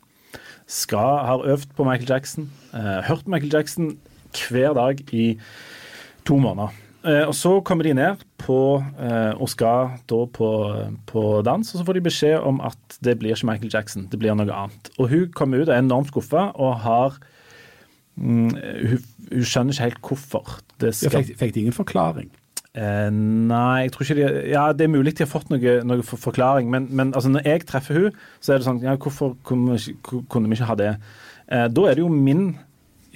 Skal, 0.66 1.22
har 1.26 1.46
øvd 1.46 1.74
på 1.76 1.86
Michael 1.86 2.10
Jackson. 2.10 2.50
Eh, 2.74 3.02
hørt 3.10 3.26
Michael 3.26 3.54
Jackson 3.54 3.96
hver 4.36 4.74
dag 4.74 5.00
i 5.14 5.38
to 6.26 6.38
måneder. 6.38 6.85
Eh, 7.06 7.22
og 7.28 7.34
Så 7.38 7.60
kommer 7.62 7.86
de 7.86 7.94
ned 7.94 8.22
på, 8.42 8.82
eh, 8.98 9.32
og 9.38 9.48
skal 9.48 9.94
da 10.10 10.20
på, 10.26 10.50
på 11.06 11.24
dans, 11.46 11.74
og 11.74 11.78
så 11.78 11.86
får 11.86 11.98
de 11.98 12.06
beskjed 12.08 12.38
om 12.42 12.60
at 12.66 12.98
det 13.04 13.18
blir 13.20 13.36
ikke 13.36 13.46
Michael 13.46 13.70
Jackson, 13.72 14.08
det 14.10 14.18
blir 14.18 14.34
noe 14.34 14.50
annet. 14.50 14.90
Og 14.98 15.12
Hun 15.12 15.28
kommer 15.32 15.62
ut 15.62 15.68
og 15.68 15.74
er 15.74 15.84
enormt 15.84 16.10
skuffa 16.10 16.50
og 16.54 16.80
har 16.82 17.20
mm, 18.16 18.50
hun, 18.90 19.06
hun 19.30 19.46
skjønner 19.46 19.76
ikke 19.76 19.88
helt 19.90 20.02
hvorfor. 20.02 20.58
Det 20.82 20.94
skal 20.94 21.22
fikk, 21.22 21.38
fikk 21.38 21.54
de 21.54 21.64
ingen 21.66 21.76
forklaring? 21.76 22.32
Eh, 22.76 23.08
nei, 23.08 23.86
jeg 23.86 23.92
tror 23.94 24.04
ikke 24.04 24.18
de 24.18 24.50
Ja, 24.50 24.66
det 24.76 24.84
er 24.84 24.92
mulig 24.92 25.14
de 25.16 25.24
har 25.24 25.30
fått 25.30 25.48
noe, 25.48 25.78
noe 25.86 26.02
for, 26.04 26.20
forklaring, 26.20 26.68
men, 26.68 26.90
men 26.90 27.14
altså, 27.14 27.30
når 27.32 27.46
jeg 27.48 27.64
treffer 27.70 27.96
hun, 28.02 28.18
så 28.40 28.52
er 28.52 28.60
det 28.60 28.66
sånn 28.66 28.82
ja, 28.84 28.98
Hvorfor 29.00 29.38
kunne 29.48 29.78
vi 29.78 29.94
ikke, 29.94 30.24
kunne 30.28 30.50
vi 30.50 30.58
ikke 30.58 30.68
ha 30.68 30.76
det? 30.76 30.92
Eh, 31.46 31.68
da 31.72 31.86
er 31.86 31.96
det 31.96 32.04
jo 32.04 32.10
min 32.12 32.50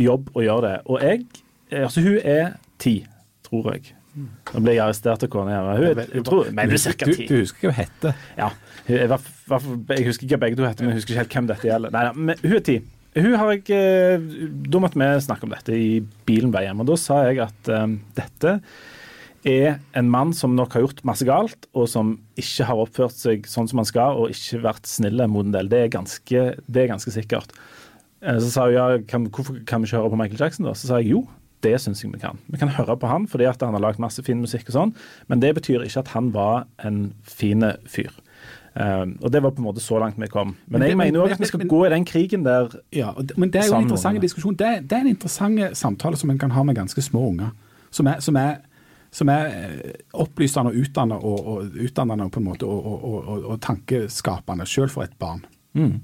jobb 0.00 0.30
å 0.32 0.44
gjøre 0.46 0.68
det. 0.68 0.76
Og 0.86 1.02
jeg 1.04 1.26
eh, 1.72 1.82
Altså, 1.82 2.06
hun 2.06 2.16
er 2.22 2.54
ti, 2.80 3.02
tror 3.50 3.72
jeg. 3.74 3.92
Nå 4.16 4.60
ble 4.64 4.72
jeg 4.74 4.82
arrestert 4.82 5.22
av 5.22 5.30
kona 5.30 5.52
hennes. 5.54 5.78
Hun 5.78 6.00
er, 6.02 6.22
tror, 6.26 6.48
men 6.56 6.72
hun 6.72 6.78
er 6.80 6.96
ca. 6.98 7.06
Du, 7.06 7.12
ti. 7.14 7.26
du 7.30 7.36
husker 7.44 7.68
hva 7.68 7.74
hun 7.74 7.78
heter? 7.84 8.24
Ja. 8.38 8.48
Jeg, 8.90 9.10
var, 9.12 9.20
fall- 9.22 9.84
jeg 9.94 10.06
husker 10.08 10.26
ikke 10.26 10.40
begge 10.46 10.58
to 10.58 10.66
heter, 10.66 10.82
men 10.86 10.94
jeg 10.96 11.02
husker 11.02 11.14
ikke 11.14 11.22
helt 11.22 11.36
hvem 11.36 11.50
dette 11.52 11.68
gjelder. 11.70 11.92
Nei, 11.94 12.02
nei, 12.08 12.24
men 12.30 12.40
hun 12.42 12.56
er 12.58 12.64
ti. 12.66 12.78
Hun 13.20 13.32
har 13.34 13.48
jeg, 13.56 13.62
eh, 13.74 14.24
Da 14.70 14.78
måtte 14.82 14.98
vi 14.98 15.06
snakke 15.26 15.46
om 15.46 15.50
dette 15.54 15.74
i 15.74 16.00
bilen 16.26 16.50
på 16.52 16.58
vei 16.58 16.64
hjem, 16.68 16.82
og 16.82 16.90
da 16.90 16.96
sa 17.02 17.20
jeg 17.28 17.40
at 17.42 17.70
um, 17.74 17.96
dette 18.18 18.56
er 19.50 19.78
en 19.96 20.10
mann 20.12 20.34
som 20.36 20.52
nok 20.58 20.74
har 20.76 20.82
gjort 20.84 21.04
masse 21.08 21.24
galt, 21.24 21.66
og 21.72 21.86
som 21.88 22.12
ikke 22.38 22.66
har 22.68 22.82
oppført 22.82 23.14
seg 23.16 23.46
sånn 23.48 23.66
som 23.70 23.80
han 23.80 23.88
skal, 23.88 24.18
og 24.20 24.34
ikke 24.34 24.60
vært 24.66 24.86
snille 24.90 25.26
mot 25.32 25.46
en 25.46 25.54
del. 25.54 25.70
Det 25.72 25.84
er 25.86 25.92
ganske, 25.94 26.42
det 26.66 26.82
er 26.84 26.90
ganske 26.92 27.14
sikkert. 27.14 27.54
Eh, 28.22 28.38
Så 28.42 28.50
sa 28.52 28.66
hun 28.68 28.74
ja, 28.76 28.88
kan, 29.08 29.26
hvorfor 29.30 29.62
kan 29.64 29.80
vi 29.82 29.88
ikke 29.88 30.02
høre 30.02 30.12
på 30.12 30.18
Michael 30.20 30.42
Jackson 30.44 30.66
da? 30.68 30.74
Så 30.76 30.90
sa 30.90 30.98
jeg 31.00 31.14
jo, 31.14 31.22
det 31.62 31.76
syns 31.80 32.02
jeg 32.04 32.12
vi 32.14 32.18
kan. 32.22 32.38
Vi 32.48 32.58
kan 32.58 32.68
høre 32.72 32.96
på 32.96 33.08
han 33.10 33.26
fordi 33.28 33.44
at 33.50 33.60
han 33.62 33.74
har 33.76 33.82
lagd 33.84 34.00
masse 34.02 34.22
fin 34.24 34.40
musikk 34.40 34.68
og 34.70 34.76
sånn, 34.76 34.94
men 35.28 35.40
det 35.42 35.54
betyr 35.58 35.84
ikke 35.84 36.04
at 36.04 36.08
han 36.14 36.32
var 36.32 36.66
en 36.84 37.12
fin 37.22 37.64
fyr. 37.86 38.10
Um, 38.70 39.16
og 39.20 39.32
det 39.34 39.40
var 39.42 39.50
på 39.50 39.58
en 39.58 39.66
måte 39.66 39.82
så 39.82 39.98
langt 39.98 40.14
vi 40.20 40.28
kom. 40.30 40.54
Men 40.68 40.80
Men 40.80 40.88
jeg 40.88 40.96
mener 40.96 41.18
jo 41.18 41.24
men- 41.24 41.32
at 41.32 41.40
vi 41.40 41.46
skal 41.46 41.58
men- 41.58 41.68
gå 41.68 41.86
i 41.86 41.90
den 41.90 42.04
krigen 42.04 42.44
der 42.44 42.68
Ja, 42.92 43.12
det, 43.18 43.36
men 43.36 43.50
det 43.50 43.64
er 43.64 43.66
jo 43.66 43.74
en 43.74 43.82
interessant 43.82 44.20
diskusjon. 44.22 44.54
Det, 44.54 44.88
det 44.88 44.92
er 44.92 45.00
en 45.00 45.08
interessant 45.08 45.76
samtale 45.76 46.16
som 46.16 46.30
en 46.30 46.38
kan 46.38 46.50
ha 46.50 46.62
med 46.62 46.76
ganske 46.76 47.02
små 47.02 47.28
unger. 47.28 47.50
Som 47.90 48.06
er, 48.06 48.20
som 48.20 48.36
er, 48.36 48.56
som 49.10 49.28
er 49.28 49.46
eh, 49.46 49.92
opplysende 50.14 50.70
og 50.70 50.76
utdannende 50.76 51.24
og, 51.24 51.46
og, 51.46 51.64
utdannende 51.64 52.30
på 52.30 52.38
en 52.38 52.44
måte, 52.44 52.62
og, 52.62 53.04
og, 53.04 53.44
og, 53.44 53.60
tankeskapende, 53.60 54.66
selv 54.66 54.88
for 54.90 55.02
et 55.02 55.18
barn. 55.18 55.44
Uh, 55.74 55.98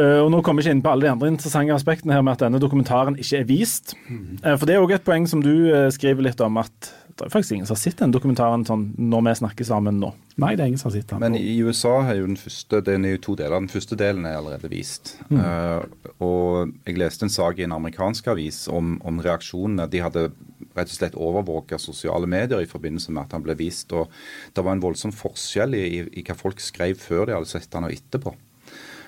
og 0.00 0.30
Nå 0.32 0.40
kommer 0.40 0.62
vi 0.62 0.68
ikke 0.68 0.76
inn 0.78 0.84
på 0.84 0.92
alle 0.92 1.06
de 1.06 1.12
andre 1.12 1.28
interessante 1.32 1.74
aspektene 1.74 2.16
her 2.16 2.24
med 2.24 2.36
at 2.36 2.46
denne 2.46 2.60
dokumentaren 2.62 3.18
ikke 3.20 3.42
er 3.42 3.48
vist. 3.48 3.94
Uh, 4.08 4.54
for 4.54 4.66
det 4.68 4.76
er 4.76 4.84
òg 4.84 4.96
et 4.96 5.06
poeng 5.06 5.28
som 5.28 5.44
du 5.44 5.52
uh, 5.68 5.88
skriver 5.92 6.28
litt 6.28 6.40
om, 6.44 6.60
at 6.62 6.92
det 7.12 7.26
er 7.26 7.32
faktisk 7.32 7.56
ingen 7.56 7.68
som 7.68 7.76
har 7.76 7.82
sett 7.82 8.00
den 8.00 8.12
dokumentaren 8.14 8.64
sånn 8.66 8.86
når 8.96 9.24
vi 9.26 9.34
snakker 9.42 9.66
sammen 9.68 9.98
nå. 10.00 10.12
Nei, 10.40 10.54
det 10.56 10.64
er 10.64 10.70
ingen 10.70 10.80
som 10.80 10.88
har 10.88 10.96
sett 10.96 11.10
den. 11.10 11.20
Men 11.20 11.36
i 11.36 11.58
USA 11.60 11.98
er 12.06 12.22
jo 12.22 12.28
den 12.30 12.38
første 12.40 12.80
den 12.86 13.04
er 13.04 13.16
jo 13.16 13.22
to 13.26 13.34
deler. 13.36 13.58
Den 13.60 13.72
første 13.72 13.98
delen 14.00 14.24
er 14.28 14.38
allerede 14.38 14.70
vist. 14.72 15.14
Eh, 15.28 15.82
og 16.24 16.72
jeg 16.86 16.96
leste 17.00 17.28
en 17.28 17.34
sak 17.34 17.60
i 17.60 17.66
en 17.66 17.76
amerikansk 17.76 18.30
avis 18.32 18.64
om, 18.72 18.94
om 19.04 19.20
reaksjonene. 19.22 19.90
De 19.92 20.00
hadde 20.02 20.30
rett 20.72 20.88
og 20.88 20.96
slett 20.96 21.18
overvåka 21.20 21.76
sosiale 21.80 22.30
medier 22.30 22.64
i 22.64 22.70
forbindelse 22.70 23.12
med 23.12 23.26
at 23.26 23.36
han 23.36 23.44
ble 23.44 23.58
vist. 23.60 23.92
Og 23.92 24.08
det 24.56 24.64
var 24.64 24.76
en 24.76 24.84
voldsom 24.84 25.12
forskjell 25.12 25.76
i, 25.76 25.84
i, 25.98 26.06
i 26.22 26.24
hva 26.24 26.38
folk 26.38 26.64
skrev 26.64 26.96
før 27.02 27.28
de 27.28 27.36
hadde 27.36 27.52
sett 27.52 27.76
han 27.76 27.90
og 27.90 27.94
etterpå. 27.94 28.32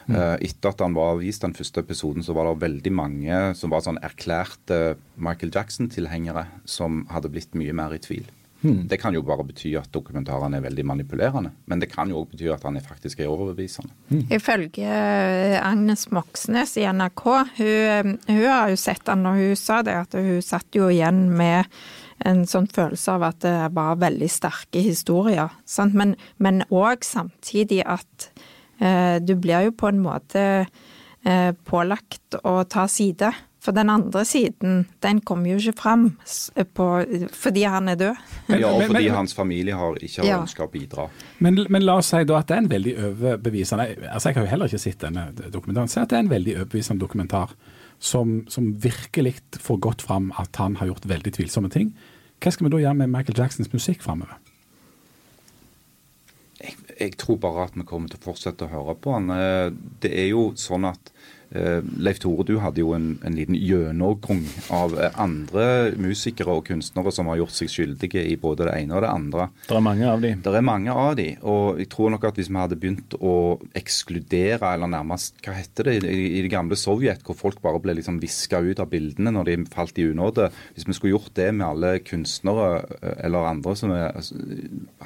Eh, 0.08 0.36
etter 0.50 0.74
at 0.74 0.84
han 0.84 0.96
var 0.96 1.18
vist 1.20 1.44
den 1.44 1.56
første 1.56 1.80
episoden, 1.84 2.24
så 2.24 2.36
var 2.36 2.50
det 2.50 2.64
veldig 2.64 2.94
mange 2.94 3.42
som 3.58 3.72
var 3.72 3.84
sånn 3.84 4.00
erklærte 4.04 4.96
Michael 5.16 5.52
Jackson-tilhengere 5.54 6.46
som 6.68 7.04
hadde 7.12 7.32
blitt 7.32 7.56
mye 7.58 7.76
mer 7.76 7.96
i 7.96 8.02
tvil. 8.02 8.26
Det 8.64 8.96
kan 8.96 9.12
jo 9.12 9.20
bare 9.20 9.44
bety 9.44 9.74
at 9.76 9.90
dokumentarene 9.92 10.56
er 10.56 10.64
veldig 10.64 10.84
manipulerende, 10.88 11.50
men 11.68 11.82
det 11.82 11.90
kan 11.92 12.08
jo 12.08 12.22
òg 12.22 12.30
bety 12.32 12.48
at 12.48 12.62
han 12.64 12.78
er 12.78 12.86
faktisk 12.86 13.20
er 13.20 13.28
overbevisende. 13.28 13.92
Ifølge 14.32 14.88
eh, 14.88 15.58
Agnes 15.60 16.06
Moxnes 16.14 16.72
i 16.80 16.86
NRK, 16.88 17.24
hun, 17.58 18.14
hun 18.30 18.40
har 18.46 18.72
jo 18.72 18.80
sett 18.80 19.12
han 19.12 19.24
når 19.26 19.42
hun 19.42 19.60
sa 19.60 19.82
det, 19.84 19.98
at 20.06 20.16
hun 20.16 20.40
satt 20.44 20.80
jo 20.80 20.88
igjen 20.88 21.26
med 21.36 21.68
en 22.24 22.44
sånn 22.48 22.70
følelse 22.72 23.18
av 23.18 23.28
at 23.28 23.42
det 23.44 23.54
var 23.76 24.00
veldig 24.00 24.30
sterke 24.32 24.80
historier. 24.80 25.52
Sant? 25.68 25.92
Men 25.92 26.64
òg 26.72 27.04
samtidig 27.04 27.82
at 27.84 28.30
eh, 28.30 28.53
du 28.78 29.34
blir 29.36 29.68
jo 29.68 29.72
på 29.72 29.88
en 29.88 30.00
måte 30.02 30.66
eh, 31.24 31.50
pålagt 31.64 32.34
å 32.44 32.62
ta 32.68 32.86
side. 32.88 33.32
For 33.64 33.72
den 33.72 33.88
andre 33.88 34.26
siden, 34.28 34.82
den 35.00 35.22
kommer 35.24 35.54
jo 35.54 35.56
ikke 35.56 35.78
fram 35.80 36.02
på, 36.76 36.86
fordi 37.32 37.62
han 37.64 37.88
er 37.88 37.96
død. 37.96 38.18
Ja, 38.60 38.68
og 38.74 38.82
fordi 38.90 39.08
hans 39.08 39.32
familie 39.32 39.72
har, 39.80 39.96
ikke 39.96 40.20
har 40.20 40.28
Ja. 40.28 40.40
ønska 40.42 40.66
å 40.66 40.70
bidra. 40.70 41.06
Men, 41.40 41.62
men 41.72 41.86
la 41.86 41.94
oss 42.02 42.10
si 42.12 42.20
da 42.28 42.42
at 42.42 42.50
det 42.50 42.58
er 42.58 42.60
en 42.66 42.68
veldig 42.68 42.92
overbevisende 43.06 43.86
altså 44.12 44.28
Jeg 44.28 44.36
har 44.36 44.44
jo 44.44 44.50
heller 44.50 44.68
ikke 44.68 44.82
sett 44.84 45.00
denne 45.06 45.30
dokumentaren. 45.48 45.88
Si 45.88 45.96
at 46.02 46.10
det 46.12 46.18
er 46.18 46.26
en 46.26 46.34
veldig 46.34 46.58
overbevisende 46.58 47.00
dokumentar 47.00 47.54
som, 47.98 48.42
som 48.52 48.68
virkelig 48.84 49.38
får 49.64 49.80
godt 49.80 50.02
fram 50.04 50.28
at 50.36 50.60
han 50.60 50.76
har 50.76 50.92
gjort 50.92 51.08
veldig 51.08 51.32
tvilsomme 51.32 51.70
ting. 51.72 51.94
Hva 52.44 52.52
skal 52.52 52.68
vi 52.68 52.74
da 52.76 52.82
gjøre 52.84 52.98
med 53.00 53.14
Michael 53.16 53.38
Jacksons 53.38 53.72
musikk 53.72 54.04
framover? 54.04 54.36
Jeg, 57.00 57.16
tror 57.18 57.38
bare 57.42 57.64
at 57.68 57.78
vi 57.78 57.86
kommer 57.88 58.08
til 58.10 58.20
å 58.20 58.26
fortsette 58.28 58.66
å 58.66 58.72
høre 58.72 58.94
på 59.00 59.14
han. 59.16 59.30
Eh, 59.34 59.70
Det 60.00 60.12
er 60.12 60.28
jo 60.30 60.52
sånn 60.58 60.86
at 60.90 61.12
Leif 61.54 62.18
Tore, 62.22 62.44
du 62.46 62.56
hadde 62.62 62.82
jo 62.82 62.92
en, 62.96 63.14
en 63.24 63.36
liten 63.38 63.54
gjennomgang 63.54 64.42
av 64.74 64.96
eh, 64.98 65.12
andre 65.20 65.92
musikere 66.00 66.56
og 66.58 66.66
kunstnere 66.68 67.12
som 67.14 67.30
har 67.30 67.38
gjort 67.40 67.54
seg 67.54 67.70
skyldige 67.70 68.24
i 68.26 68.34
både 68.40 68.66
det 68.68 68.76
ene 68.80 68.96
og 68.96 69.04
det 69.04 69.12
andre. 69.12 69.48
Det 69.68 69.76
er 69.78 69.84
mange 69.84 70.08
av 70.10 70.24
de. 70.24 70.32
Det 70.44 70.54
er 70.54 70.66
mange 70.66 70.96
av 71.04 71.14
de, 71.18 71.28
og 71.46 71.80
jeg 71.82 71.90
tror 71.92 72.14
nok 72.14 72.26
at 72.28 72.40
hvis 72.40 72.50
vi 72.50 72.58
hadde 72.58 72.78
begynt 72.80 73.16
å 73.20 73.34
ekskludere, 73.76 74.74
eller 74.74 74.90
nærmest 74.90 75.38
hva 75.44 75.56
heter 75.58 75.90
det, 75.90 75.96
i, 76.10 76.26
i 76.38 76.42
det 76.44 76.52
gamle 76.52 76.78
Sovjet, 76.78 77.22
hvor 77.26 77.38
folk 77.38 77.62
bare 77.64 77.82
ble 77.82 77.96
liksom 78.00 78.18
viska 78.22 78.60
ut 78.64 78.82
av 78.82 78.90
bildene 78.92 79.34
når 79.34 79.50
de 79.50 79.58
falt 79.72 79.98
i 80.00 80.08
unåde 80.10 80.50
Hvis 80.74 80.86
vi 80.88 80.94
skulle 80.96 81.14
gjort 81.14 81.34
det 81.38 81.48
med 81.54 81.66
alle 81.66 81.92
kunstnere 82.04 82.68
eh, 83.00 83.16
eller 83.26 83.48
andre 83.48 83.76
som 83.78 83.94
er, 83.94 84.18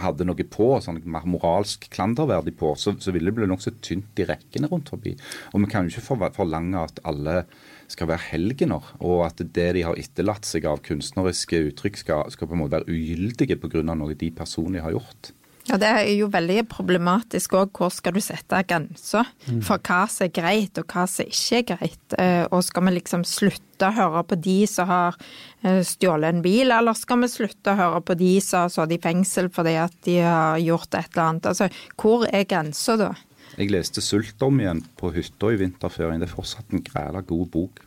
hadde 0.01 0.27
noe 0.27 0.49
på, 0.49 0.71
sånn 0.85 1.03
mer 1.05 1.27
moralsk 1.29 1.89
klanderverdig 1.93 2.57
på, 2.59 2.73
så, 2.79 2.95
så 3.03 3.13
ville 3.15 3.31
det 3.31 3.39
bli 3.39 3.49
nokså 3.51 3.75
tynt 3.85 4.19
i 4.21 4.27
rekkene 4.29 4.71
rundt 4.71 4.93
forbi. 4.93 5.15
Og 5.53 5.63
vi 5.63 5.71
kan 5.71 5.87
jo 5.87 5.93
ikke 5.93 6.07
for, 6.07 6.21
forlange 6.39 6.85
at 6.89 7.03
alle 7.09 7.43
skal 7.89 8.11
være 8.11 8.27
helgener, 8.33 8.85
og 9.01 9.25
at 9.27 9.41
det 9.43 9.71
de 9.79 9.87
har 9.87 9.99
etterlatt 10.01 10.49
seg 10.49 10.67
av 10.69 10.83
kunstneriske 10.85 11.63
uttrykk, 11.71 12.03
skal, 12.05 12.31
skal 12.33 12.49
på 12.51 12.57
en 12.57 12.63
måte 12.65 12.77
være 12.79 12.93
ugyldige 12.93 13.57
pga. 13.61 13.83
noe 13.95 14.15
de 14.15 14.31
personlig 14.31 14.85
har 14.85 14.97
gjort. 14.97 15.33
Ja, 15.69 15.77
Det 15.77 15.89
er 15.89 16.07
jo 16.17 16.31
veldig 16.33 16.63
problematisk 16.73 17.53
òg. 17.59 17.73
Hvor 17.77 17.91
skal 17.93 18.15
du 18.17 18.23
sette 18.25 18.63
grenser 18.65 19.29
for 19.61 19.77
hva 19.85 20.07
som 20.09 20.25
er 20.25 20.33
greit 20.33 20.79
og 20.81 20.89
hva 20.89 21.05
som 21.11 21.29
ikke 21.29 21.59
er 21.59 21.67
greit? 21.77 22.17
Eh, 22.17 22.47
Og 22.51 22.65
skal 22.65 22.87
vi 22.89 22.95
liksom 22.97 23.25
slutte 23.29 23.91
å 23.91 23.93
høre 23.93 24.25
på 24.25 24.41
de 24.41 24.67
som 24.67 24.89
har 24.89 25.19
eh, 25.63 25.83
stjålet 25.85 26.33
en 26.33 26.43
bil, 26.43 26.73
eller 26.73 26.97
skal 26.97 27.21
vi 27.21 27.29
slutte 27.29 27.75
å 27.75 27.77
høre 27.77 28.01
på 28.01 28.17
de 28.17 28.41
som 28.41 28.65
har 28.65 28.73
sittet 28.73 28.97
i 28.97 29.03
fengsel 29.11 29.51
fordi 29.53 29.77
at 29.77 29.93
de 30.09 30.17
har 30.25 30.57
gjort 30.59 30.95
et 30.95 31.11
eller 31.13 31.27
annet? 31.27 31.51
Altså, 31.53 31.69
hvor 32.01 32.25
er 32.33 32.49
grensa 32.49 32.97
da? 32.97 33.13
Jeg 33.57 33.71
leste 33.73 34.01
'Sult' 34.05 34.43
om 34.45 34.61
igjen 34.61 34.85
på 34.99 35.11
hytta 35.15 35.53
i 35.55 35.59
vinterferien. 35.59 36.21
Det 36.21 36.29
er 36.29 36.35
fortsatt 36.35 36.73
en 36.73 36.85
græla 36.85 37.21
god 37.21 37.47
bok. 37.47 37.81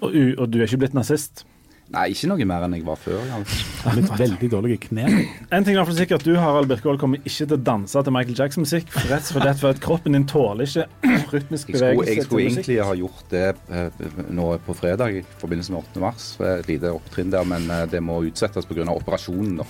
Og, 0.00 0.12
og 0.38 0.52
du 0.52 0.58
er 0.58 0.68
ikke 0.68 0.84
blitt 0.84 0.94
nazist? 0.94 1.46
Nei, 1.86 2.08
ikke 2.10 2.26
noe 2.26 2.44
mer 2.50 2.64
enn 2.66 2.72
jeg 2.74 2.82
var 2.82 2.96
før. 2.98 3.20
Jeg 3.22 3.30
har 3.84 3.94
blitt 3.94 4.08
veldig 4.18 4.48
dårlige 4.50 4.78
kne. 4.88 5.04
En 5.54 5.62
ting 5.66 5.76
er 5.78 5.84
for 5.86 5.94
sikkert, 5.94 6.24
Du 6.26 6.32
Harald 6.34 6.66
Birkehold, 6.66 6.98
kommer 6.98 7.20
ikke 7.22 7.46
til 7.46 7.54
å 7.54 7.58
danse 7.62 8.02
til 8.02 8.14
Michael 8.16 8.34
Jackson-musikk. 8.40 8.88
for 8.90 9.06
Rett 9.12 9.28
og 9.30 9.44
slett 9.44 9.60
for 9.60 9.70
at 9.70 9.78
kroppen 9.84 10.16
din 10.18 10.26
tåler 10.26 10.66
ikke 10.66 10.88
rytmisk 11.30 11.70
Jeg 11.70 11.78
skulle, 11.78 11.92
bevegelse. 11.94 12.16
jeg 12.16 12.24
skulle 12.26 12.48
egentlig 12.48 12.78
ha 12.82 12.96
gjort 12.98 13.30
det 13.30 13.44
eh, 13.70 14.08
nå 14.34 14.48
på 14.66 14.74
fredag 14.74 15.20
i 15.20 15.22
forbindelse 15.38 15.76
med 15.76 15.84
8. 15.94 16.02
mars. 16.02 16.26
Et 16.58 16.72
lite 16.72 16.90
opptrinn 16.90 17.30
der, 17.30 17.46
men 17.46 17.70
eh, 17.70 17.84
det 17.94 18.02
må 18.02 18.18
utsettes 18.26 18.66
pga. 18.66 18.88
operasjonen. 18.90 19.62
da. 19.62 19.68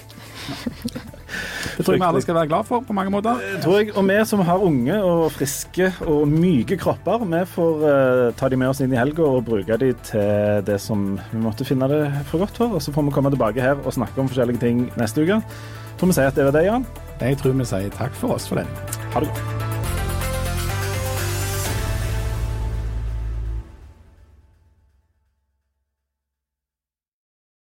Det 1.77 1.85
tror 1.85 1.97
jeg 1.97 2.01
vi 2.01 2.07
alle 2.09 2.23
skal 2.25 2.39
være 2.39 2.49
glad 2.49 2.65
for 2.69 2.81
på 2.87 2.97
mange 2.97 3.13
måter. 3.13 3.41
Tror 3.61 3.77
jeg, 3.83 3.93
Og 3.93 4.09
vi 4.09 4.17
som 4.25 4.41
har 4.47 4.63
unge 4.65 4.97
og 5.05 5.29
friske 5.37 5.93
og 6.07 6.25
myke 6.33 6.79
kropper, 6.81 7.27
vi 7.29 7.45
får 7.53 7.87
eh, 7.93 8.25
ta 8.41 8.49
de 8.49 8.57
med 8.57 8.73
oss 8.73 8.81
inn 8.81 8.95
i 8.95 9.01
helga 9.01 9.27
og 9.27 9.45
bruke 9.45 9.77
de 9.85 9.93
til 10.07 10.65
det 10.65 10.81
som 10.81 11.11
vi 11.33 11.43
måtte 11.45 11.67
finne 11.69 11.89
det 11.93 12.06
for 12.31 12.43
godt 12.45 12.59
for. 12.61 12.77
Og 12.79 12.83
så 12.83 12.95
får 12.95 13.09
vi 13.09 13.15
komme 13.15 13.33
tilbake 13.35 13.63
her 13.63 13.79
og 13.85 13.97
snakke 13.97 14.21
om 14.21 14.29
forskjellige 14.31 14.63
ting 14.63 14.87
neste 15.01 15.25
uke. 15.25 15.41
Tror 15.97 16.13
vi 16.13 16.19
sier 16.19 16.33
at 16.33 16.37
det 16.37 16.49
var 16.49 16.59
det, 16.59 16.67
Jan. 16.69 16.87
Jeg 17.21 17.41
tror 17.41 17.57
vi 17.57 17.69
sier 17.69 17.95
takk 17.97 18.19
for 18.19 18.37
oss 18.37 18.49
for 18.49 18.61
den. 18.61 18.69
Ha 19.15 19.25
det 19.25 19.33
godt. 19.33 19.66